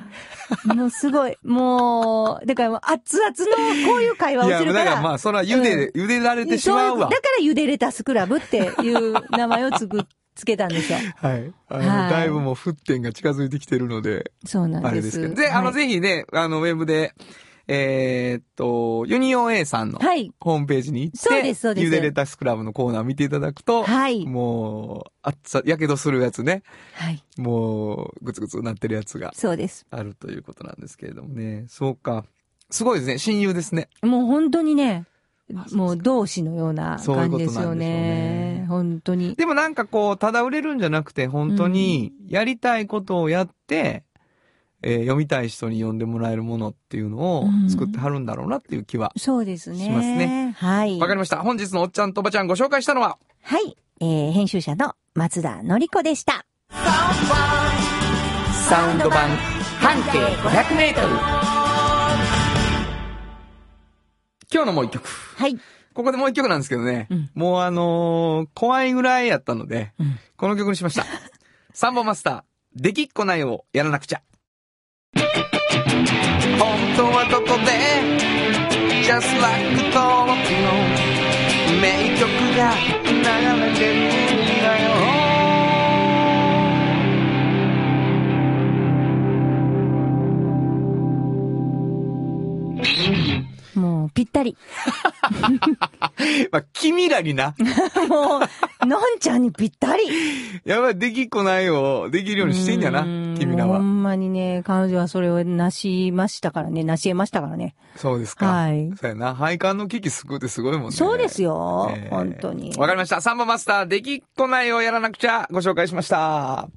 [0.64, 1.36] もうすごい。
[1.44, 4.84] もう、だからもう熱々のこういう会話をいや、するから。
[4.86, 7.08] だからまあ、それは茹で、茹でられてしまうわそういうだ。
[7.10, 10.04] から茹でレタスクラブっていう名前をつく、
[10.38, 10.98] つけたんですよ。
[11.16, 11.52] はい。
[11.68, 14.92] あの、はいだいぶもう沸点が近づいてきてるので、そうなんです。
[14.92, 15.34] あれですけど。
[15.34, 17.12] で、あの、はいぜひね、あの、ウェブで、
[17.66, 20.32] えーっと、ユニオン A さんのはい。
[20.40, 26.62] ホームページに行って、そうですそうですゆでレタスクラブのコーナー見ていただくと、はいもう、あっさ、やけどするやつね、
[26.94, 27.22] はい。
[27.36, 29.86] もう、ぐつぐつなってるやつがそうです。
[29.90, 31.66] あるということなんですけれどもね。
[31.68, 32.24] そうか。
[32.70, 33.18] すごいですね。
[33.18, 33.88] 親友ですね。
[34.02, 35.04] もう本当にね
[35.72, 38.66] もう同志のような感じですよことなんでしょうねね。
[38.68, 39.34] 本当に。
[39.34, 44.04] でもなんかこう、ただ売れるんじゃなくて、本当に、やりたいことをやって、
[44.82, 49.12] えー読みたい人に読んでもらえるものっていうのをうん作ってはるんだろうなっていう気は。
[49.16, 49.78] そうですね。
[49.78, 50.54] しますね。
[50.56, 51.00] はい。
[51.00, 51.38] わかりました。
[51.38, 53.76] 本日のおっちゃんとおばちゃんご紹介したのは、はい。
[54.00, 56.44] えー、編集者の松田のり子でした。
[58.68, 59.28] サウンド版
[59.80, 61.37] 半径500メートル。
[64.52, 65.06] 今日のもう一曲。
[65.36, 65.56] はい。
[65.94, 67.06] ここでもう一曲なんですけどね。
[67.10, 71.04] うんもうあのー怖いぐらいやったので、うんこの曲にしました。
[71.74, 74.22] サンボマスター、できっこないをやらなくちゃ。
[75.14, 77.72] 本当はどこで
[79.04, 80.72] Just like 登録の
[81.80, 82.74] 名曲が
[83.06, 84.17] 流れてる
[93.78, 94.56] もうぴったり。
[96.52, 97.54] まあ、君らにな。
[98.08, 98.40] も
[98.82, 100.02] う、のんちゃんにぴったり。
[100.64, 103.78] やばい、できっこないをできるようにしてんやなうーん、君らは。
[103.78, 107.74] ほんまにね、彼女はそれをなしましたからね、なし得ましたからね。
[107.96, 108.46] そうですか。
[108.46, 109.34] はいそうやな。
[109.34, 110.92] 配管の危機救うってすごいもんね。
[110.92, 111.90] そうですよ。
[111.94, 112.74] えー本当に。
[112.76, 113.20] わかりました。
[113.20, 116.68] サンボマスター、できっこないをやらなくちゃ、ご紹介しました。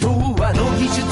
[0.00, 1.11] 童話の技術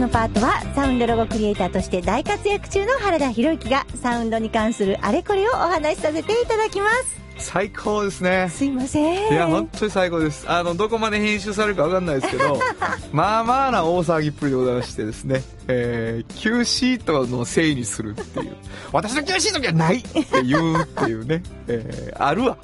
[0.00, 7.20] のパートはサウンドロゴクリエイターとして大活躍中の原田博之がサウンドに関するあれこれをお話しさせていただきます。
[7.36, 8.48] 最高ですね。
[8.50, 9.32] すいません。
[9.32, 10.48] いや、本当に最高です。
[10.48, 12.58] あの、どこまで編集されるかわかんないですけど、
[13.12, 18.56] まあまあな大騒ぎっぷりでございましてですね、えー、Q シートのせいにするっていう。
[18.92, 22.56] 私の Q シートじゃないって言うっていうね、えー、あるわ。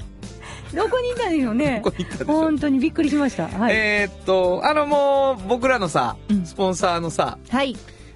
[0.73, 1.81] どこにいたんでしょうね。
[1.83, 3.47] どこに行ったでしょう本当にびっくりしました。
[3.47, 3.75] はい。
[3.75, 7.75] えーっと、あのもう、僕らのさうん、スポンサーのさ、はい。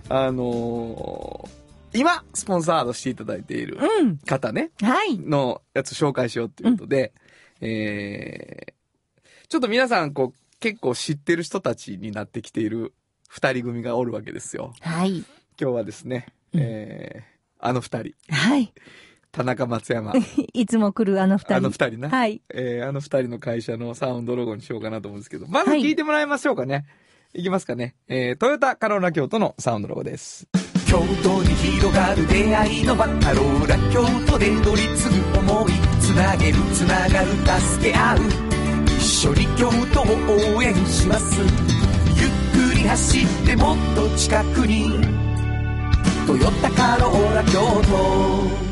[0.10, 1.62] あのー
[1.94, 4.18] 今、スポンサードしていただいているうん。
[4.18, 5.20] 方ね、はい。
[5.20, 7.12] のやつ紹介しようっていうことで、
[7.60, 12.94] えー、ちょっと皆さん、こう、結構知ってる人たちになってきている
[13.28, 14.74] 二人組がおるわけですよ。
[14.80, 15.18] はい。
[15.20, 15.26] 今
[15.58, 17.24] 日はですね、うんえー、
[17.60, 18.74] あの二人、はい。
[19.32, 20.14] 田中松山、
[20.54, 21.56] いつも来るあの二人。
[21.56, 22.10] あの二人な。
[22.10, 22.42] はい。
[22.54, 26.86] えー、あの二人の会社のサウンドロゴにしようかなと思うんですけど、まずはい聞いてもらいましょうかね。
[27.34, 27.96] い、きますかね。
[28.10, 30.48] えー、トヨタカローラ京都のサウンドロゴです。
[30.92, 35.72] 京都に広がる出会いの場カローラ京都で乗り継ぐ思い
[36.02, 37.28] つなげるつながる
[37.62, 38.18] 助け合う
[39.00, 44.92] 一緒に京都を応援しますゆっくり走ってもっと近くに
[46.28, 48.71] トヨタカローラ京都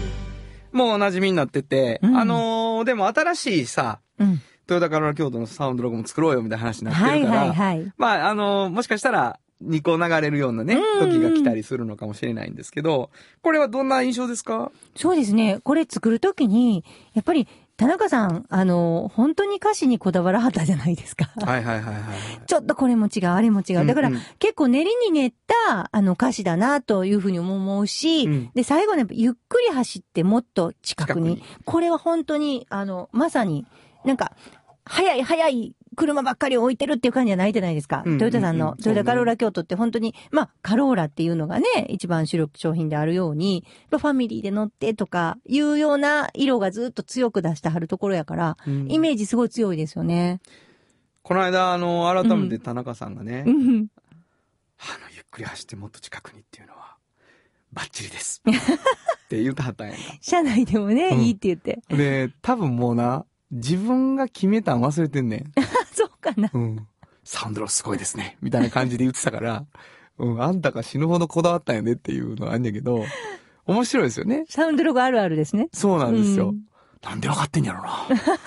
[0.72, 4.42] もうお馴染みになってて、うんあのーでも新しいさ、うん。
[4.68, 7.94] トヨタカローラ京都のサウンドロゴも作ろうよみたいな話になってはいるから、はいはい。
[7.98, 13.10] まあ、あのーもしかしたら、2個流れるようなね、うん時が来たりするのかもしれないんですけど、
[13.42, 14.72] これはどんな印象ですか？
[14.96, 15.60] そうですね。
[15.64, 17.48] これ作るときに、やっぱり、
[17.80, 21.32] 田中さん、あの、本当に歌詞にこだわらはったじゃないですか。
[21.42, 22.46] はいはいはいはい。
[22.46, 23.86] ちょっとこれも違う、あれも違う。
[23.86, 31.36] だから、うんうん結構練りに練った、あの、歌詞だな、というふうに思うし、うんで、最後ね、ゆっくり走ってもっと近くに。
[31.36, 33.66] 近くにこれは本当に、あの、まさに、
[34.04, 34.34] なんか、
[34.84, 38.04] 早い早い車ばっかり置いてるっていう感じじゃないじゃないですか。
[38.06, 50.40] うんうんうんトヨタさんの、トヨタカローラ京都って本当に、まあ、カローラっていうのがね、一番主力商品であるように、ファミリーで乗ってとか、いうような色がずっと強く出してはるところやから、うんイメージすごい強いですよね。
[51.22, 53.88] この間、あの、改めて田中さんがね、うん。
[54.80, 56.96] あの、ゆっくり走ってもっと近くにっていうのは、
[57.72, 58.42] バッチリです。
[58.50, 61.82] って言うたはったんや 車内でもね、うんいいって言って。
[61.90, 61.98] な。
[61.98, 65.52] で、多分もうな、自分が決めたん忘れてんねん。
[65.92, 66.50] そうかな。
[66.54, 66.88] うん。
[67.24, 68.38] サウンドロすごいですね。
[68.42, 69.66] みたいな感じで言ってたから、
[70.18, 73.06] うん、あんたが死ぬほどこだわったんやねっていうのはあんねんけど、
[73.66, 74.46] 面白いですよね。
[74.50, 75.70] サウンドロゴあるあるですね。
[75.74, 76.50] そうなんですよ。
[76.50, 76.69] うん
[77.04, 78.08] なんで分かってんやろな。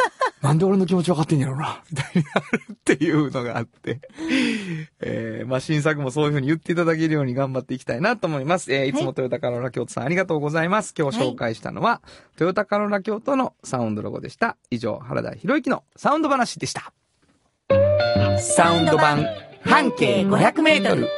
[0.42, 1.82] なんで俺の気持ち分かってんやろな。
[1.90, 4.00] みたいになるっていうのがあって。
[5.00, 8.72] えー、まあ新作もそういうふうに言っていただけるように頑張っていきたいなと思います。
[8.72, 10.94] えー、いつもトヨタカローラ京都さんありがとうございます。
[10.98, 12.02] 今日紹介したのは、
[12.36, 14.56] トヨタカローラ京都のサウンドロゴでした。
[14.70, 16.92] 以上、原田博之のサウンド話でした。
[18.38, 19.24] サウンド版
[19.64, 21.08] 半径500メートル。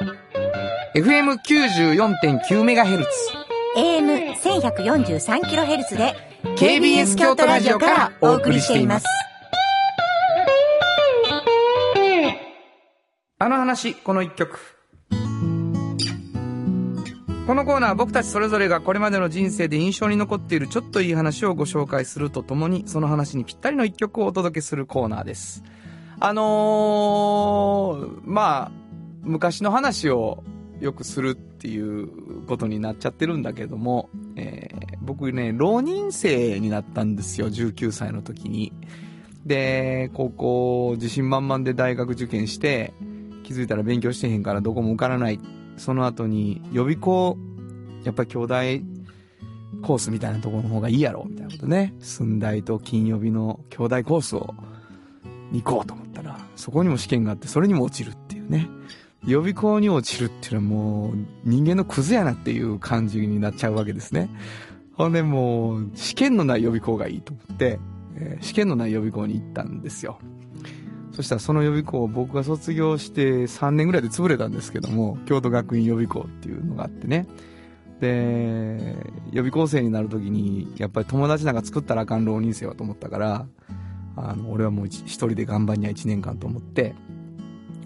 [0.95, 3.07] FM94.9MHz。
[3.77, 9.07] AM1143kHz で KBS 京都ラジオからお送りしています。
[13.39, 14.61] あの話、この一曲。
[17.47, 25.65] このコーナーは僕たちそれぞれがこれまでの人生で印象に残っているちょっといい話をご紹介するとともに、その話にぴったりの一曲をお届けするコーナーです。
[26.21, 28.73] あのー、まあ、
[29.23, 30.45] 昔の話を
[30.85, 38.73] よくするっていうことになっちゃってるんだけども、えー僕ね、浪人生になったんですよ、19歳の時に。
[39.45, 42.95] で、高校自信満々で大学受験して、
[43.43, 45.39] 気づいたら勉強してへんからどこも受からない。
[45.77, 47.37] その後に予備校、
[48.05, 48.55] やっぱり兄弟
[49.83, 51.95] コースみたいなところの方がいいやろ、みたいなことね。
[52.01, 54.55] 寸大と金曜日の兄弟コースを
[55.53, 58.69] に行こうと思ったら、そこにも試験があって、それにも落ちるっていうね。
[59.27, 64.29] 予備校に落ちるっていうのはもう人間のクズやなっていう感じになっちゃうわけですね。
[64.93, 67.79] ほんでもう試験のない予備校がいいと思って、
[68.17, 70.19] えー試験のない予備校に行ったんですよ。
[71.15, 77.29] そしたらその予備校僕が卒業して3年ぐらいで潰れたんですけども京都学院予備校っていうのがあってね
[78.01, 78.97] で
[79.31, 83.47] 予備校生になる時にやっぱり友達なんか作ったらあかん浪人生はと思ったから
[84.17, 86.95] あの俺はもう一人で頑張んにゃ1年間と思って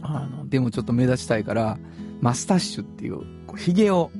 [0.02, 1.78] あのでもちょっと目立ちたいから
[2.20, 4.10] マスタッシュっていうこうヒゲを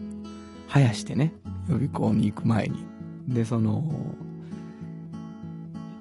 [0.68, 1.32] 生やしてね
[1.68, 2.86] 予備校に行く前に。
[3.28, 3.84] でその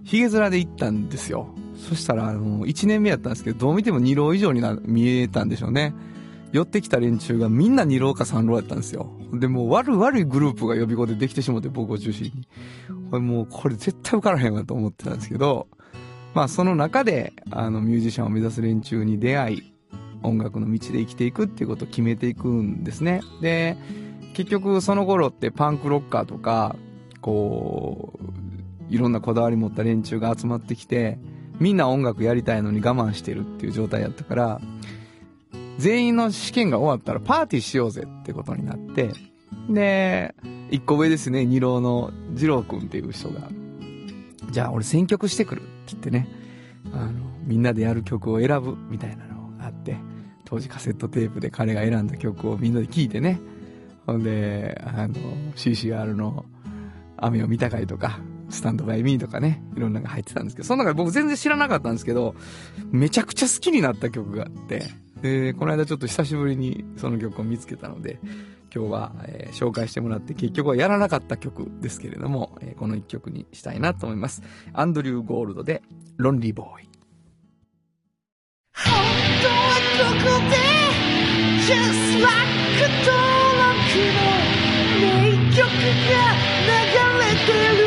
[0.04, 1.54] ヒゲ面で行ったんですよ。
[1.76, 5.94] そしたらあの1年目やったんですけどどう見ても2浪以上にな見えたんでしょうね。
[6.54, 9.12] 寄ってきた連中がみんな2浪か3浪やったんですよ。
[9.34, 12.48] でもう悪い悪いグループが予備校でできてしもって僕を中心に。
[13.12, 15.68] これもうこれ絶対受からへんわと思ってたんですけど
[16.34, 19.74] まあその中であのミュージシャンを目指す連中に出会い
[20.24, 23.22] 音楽の道で生きていくっていうことを決めていくんですね。
[23.42, 23.78] で
[24.34, 26.76] 結局その頃ってパンクロッカーとか
[27.22, 31.18] こういろんなこだわり持った連中が集まってきて
[31.60, 34.62] みんな音楽やりたいのに我慢してるっていう状態やったから
[35.78, 39.12] 全員の試験が終わったらパーティーしようぜってことになって
[39.70, 40.36] で
[40.72, 43.50] 一個上ですね二郎の二郎くんっていう人が
[44.52, 46.28] じゃあ俺選曲してくるって言ってね
[46.94, 47.12] あの
[47.44, 49.98] みんなでやる曲を選ぶみたいなのがあって
[50.46, 53.40] 当時カセットテープで彼が選んだ曲をみんなで聴いてね
[54.06, 55.16] ほんであの
[55.56, 56.46] CCR の
[57.18, 58.20] 「雨を見たかい」とか
[58.50, 62.36] 「スタンドバイミー」とかねいろんなのが入ってたんですけどその中で僕全然知らなかったんですけど
[62.92, 64.84] めちゃくちゃ好きになった曲があって
[65.22, 68.20] でこの間ちょっと久しぶりにその曲を見つけたので
[68.74, 74.44] 今日は、えー紹介してもらって結局はやらなかった曲ですけれども、えーこの一曲にしたいなと思います。
[74.74, 75.82] アンドリュー・ゴールドで
[76.18, 76.90] 「ロンリーボーイ」
[78.76, 78.94] 本
[79.42, 80.56] 当はここで
[81.66, 82.36] Just like
[83.04, 83.18] 登
[83.58, 83.78] 録
[84.14, 84.20] の
[85.02, 85.06] 名
[85.56, 86.14] 曲が
[86.68, 86.72] 流
[87.20, 87.87] れてる。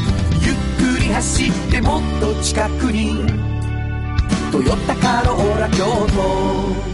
[0.43, 0.55] ゆっ
[0.95, 3.17] くり走ってもっと近くに
[4.51, 6.91] 「トヨタカローラ京都」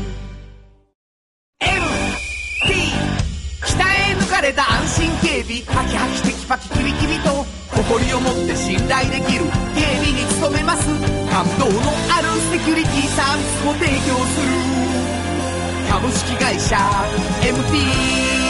[1.61, 2.67] MT
[3.63, 3.81] 鍛
[4.11, 5.61] え抜かれた安心警備。
[5.75, 7.45] ハキハキテキパキキビキビと。
[7.69, 9.45] 誇りを持って信頼できる。
[9.75, 10.87] 警備に努めます。
[11.29, 14.47] 感動のあるセキュリティサービスを提供する。
[15.89, 16.75] 株式会社
[17.41, 18.46] MT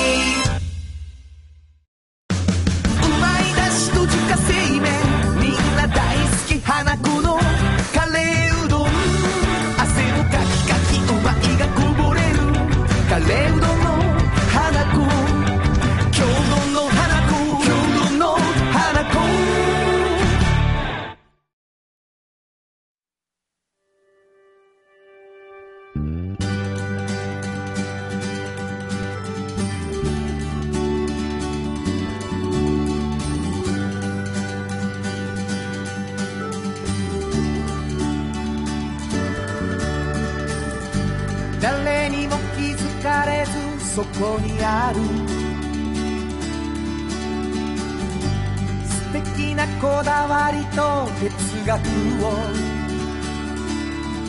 [51.67, 51.83] 学を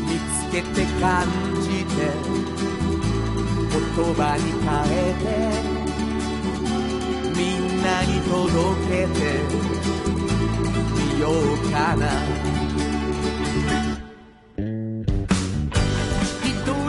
[0.03, 1.24] 見つけて感
[1.62, 1.95] じて
[3.70, 3.78] 言
[4.12, 5.24] 葉に変えて
[7.39, 8.34] みんなに届
[8.89, 9.22] けて
[11.14, 11.32] みよう
[11.70, 12.09] かな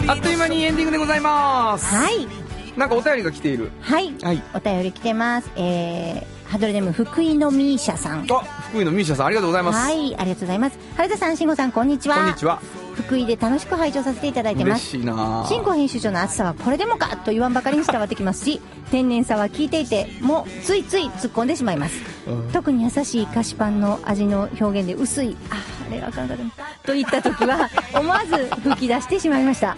[0.08, 2.28] あっという間にエンディングでございますはい。
[2.76, 4.16] なんかお便りが来ているはい。
[4.24, 5.52] はいお便り来てます。
[5.58, 8.26] えー、ハドルネーム福井のミーシャさん。
[8.32, 10.78] あ福井のミーシャさんありがとうございます、はい、ありがとうございます。
[10.96, 12.18] 原田さん、慎吾さん、こんにちは。
[12.18, 12.62] こんにちは
[12.96, 14.92] 福井で楽しく拝聴させていただいてま嬉す。
[14.92, 18.62] しいな新語編集長の熱さはこれでもかと言わんばかりに伝わってきますし、
[18.92, 21.96] 天然さは聞いていて、もうついつい突っ込んでしまいます。
[22.28, 26.52] うん特に優しい菓子パンの味の表現で薄い、あーあれがあかんかったな
[26.86, 29.78] といった時は、 思わず吹き出してしまいました。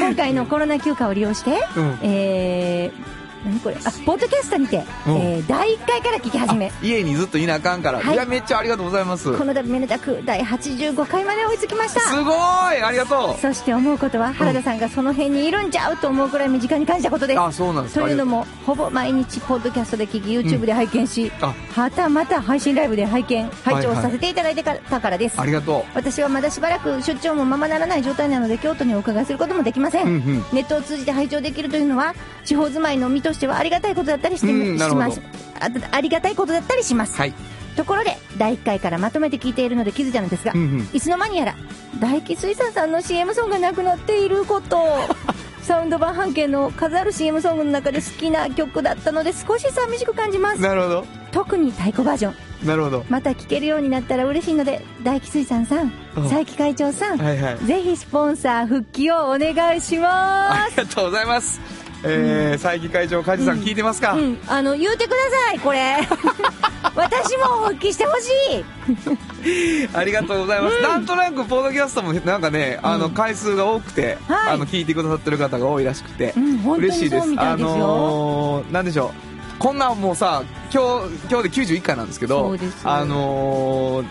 [0.00, 3.76] 今回のコロナ休暇を利用して、うんえー、何これ？
[3.76, 5.16] あポッドキャストにて、うん。
[5.16, 6.72] えー第1回から聞き始め。
[6.82, 8.14] 家にずっといなあかんから、はい。
[8.14, 9.36] い、やめっちゃありがとうございます。
[9.36, 12.00] この度めでたく第85回まで追いつきました。
[12.00, 12.34] すごい
[12.82, 17.38] ありがとそして思うことは原田さんがその辺にいるんちゃうと思うくらい身近に感じたことです。
[17.38, 18.04] うあそうなんですか。
[18.04, 21.54] というのもほぼ毎日ポッドキャストで聞き YouTube で拝見し、あ。
[21.70, 30.22] はたまた配信ライブで拝見拝聴はいはいさせていただいてたからです、ありがと私はまだしばらく出張もままならない状態なので京都にお伺いすることもできません、うんうん。
[30.52, 32.14] ネットを通じて拝聴できるというのは
[32.44, 35.20] 地方住まいのしてはありがたいことだったりして、します。
[35.60, 37.34] あありがたいことだったりします、うはい。
[37.76, 40.88] ところで第1回からまとめて聞いているので気づいたのですが、うんうん。
[40.92, 41.54] いつの間にやら
[42.00, 44.78] 大気水産さんの CM ソングがなくなっていること。
[45.62, 50.60] サウンド版半径の数ある CM ソングの中で好きな曲だったので少し寂しく感じます。
[50.60, 51.06] なるほど。
[51.32, 52.30] 特に太鼓バージョ
[52.64, 52.66] ン。
[52.66, 53.04] なるほど。
[53.08, 56.22] また聴けるようになったら嬉しいので大気水産さんうん。
[56.24, 57.58] 佐伯会長さん、はいはい。
[57.64, 64.38] ぜひスポンサー復帰をお願いしまありがとうございますえー、佐伯会長梶さん聞いてますか、すうん。
[64.46, 65.16] あの言うてくだ
[65.48, 65.96] さいこれ。
[66.94, 68.28] 私も復帰してほし
[68.60, 69.88] い。
[69.96, 74.52] ありがとうございます、なんとなくポッドキャストもなんかね、あの回数が多くて、はい。
[74.54, 76.72] あの聞いてくださってる方が多いらしくて、うん。
[76.76, 77.26] 嬉しいです。
[77.36, 79.34] あのーなんでしょう。
[79.58, 80.42] こんなんもうさ
[80.72, 84.06] 今日今日で91回なんですけそどあのー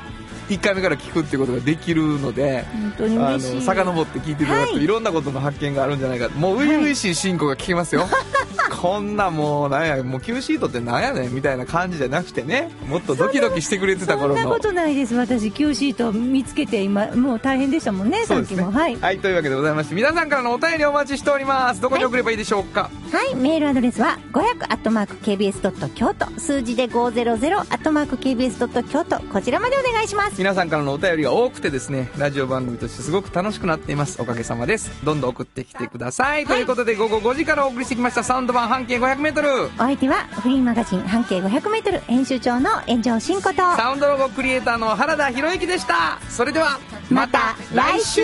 [0.50, 2.66] 1回目から聞くってことができるので
[3.00, 4.84] あの遡って聞いていただくと、はい。
[4.84, 8.08] いろんなことの発見があるんじゃないかもう初々しい進行が聞けますよ、
[8.82, 12.70] こんなもうなんやもう Q シートってなんやねんみたいな感じじゃなくてね。
[12.88, 14.42] もっとドキドキしてくれてたそ頃の。
[14.42, 15.16] んなことないです。
[15.16, 18.70] 私 Q シート見つけて今もう大変でしたもんねさっきも。
[18.70, 21.80] はい、はい、というわけでございまして皆さんからのお便りお待ちしております。
[21.80, 22.34] どこに送ればい。
[22.34, 25.62] いでしょうか、はい、メールアドレスは500 k b s
[25.96, 26.40] 京都。
[26.40, 29.20] 数字で500 k b s 京都。
[29.22, 30.36] こちらまでお願いします。
[30.38, 34.22] 皆さんからのお便りが多くてですねラジオ番組としてすごく楽しくなっています。
[34.22, 34.92] おかげさまです。
[35.04, 43.56] どんどん送ってきてください、ということで午後5時からお送りしてきましたサウンド版半径 500m お相手はフリーマガジン半径 500m 編集長の炎上真子と。
[43.56, 46.20] サウンドロゴクリエイターの原田博之でした。
[46.30, 48.22] それではまた来週。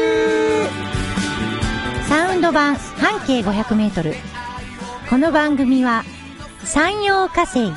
[2.08, 4.16] サウンド版半径 500m
[5.10, 6.04] この番組は
[6.64, 7.72] 山陽火星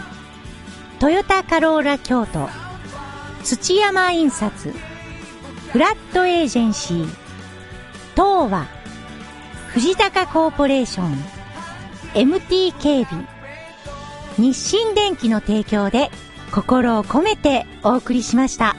[1.00, 2.48] トヨタカローラ京都
[3.42, 4.72] 土山印刷
[5.72, 7.06] フラットエージェンシー
[8.14, 8.66] 東和
[9.74, 11.31] 藤高コーポレーション
[12.14, 13.26] MT 警備
[14.38, 16.10] 日清電機の提供で
[16.52, 18.76] 心を込めてお送りしました。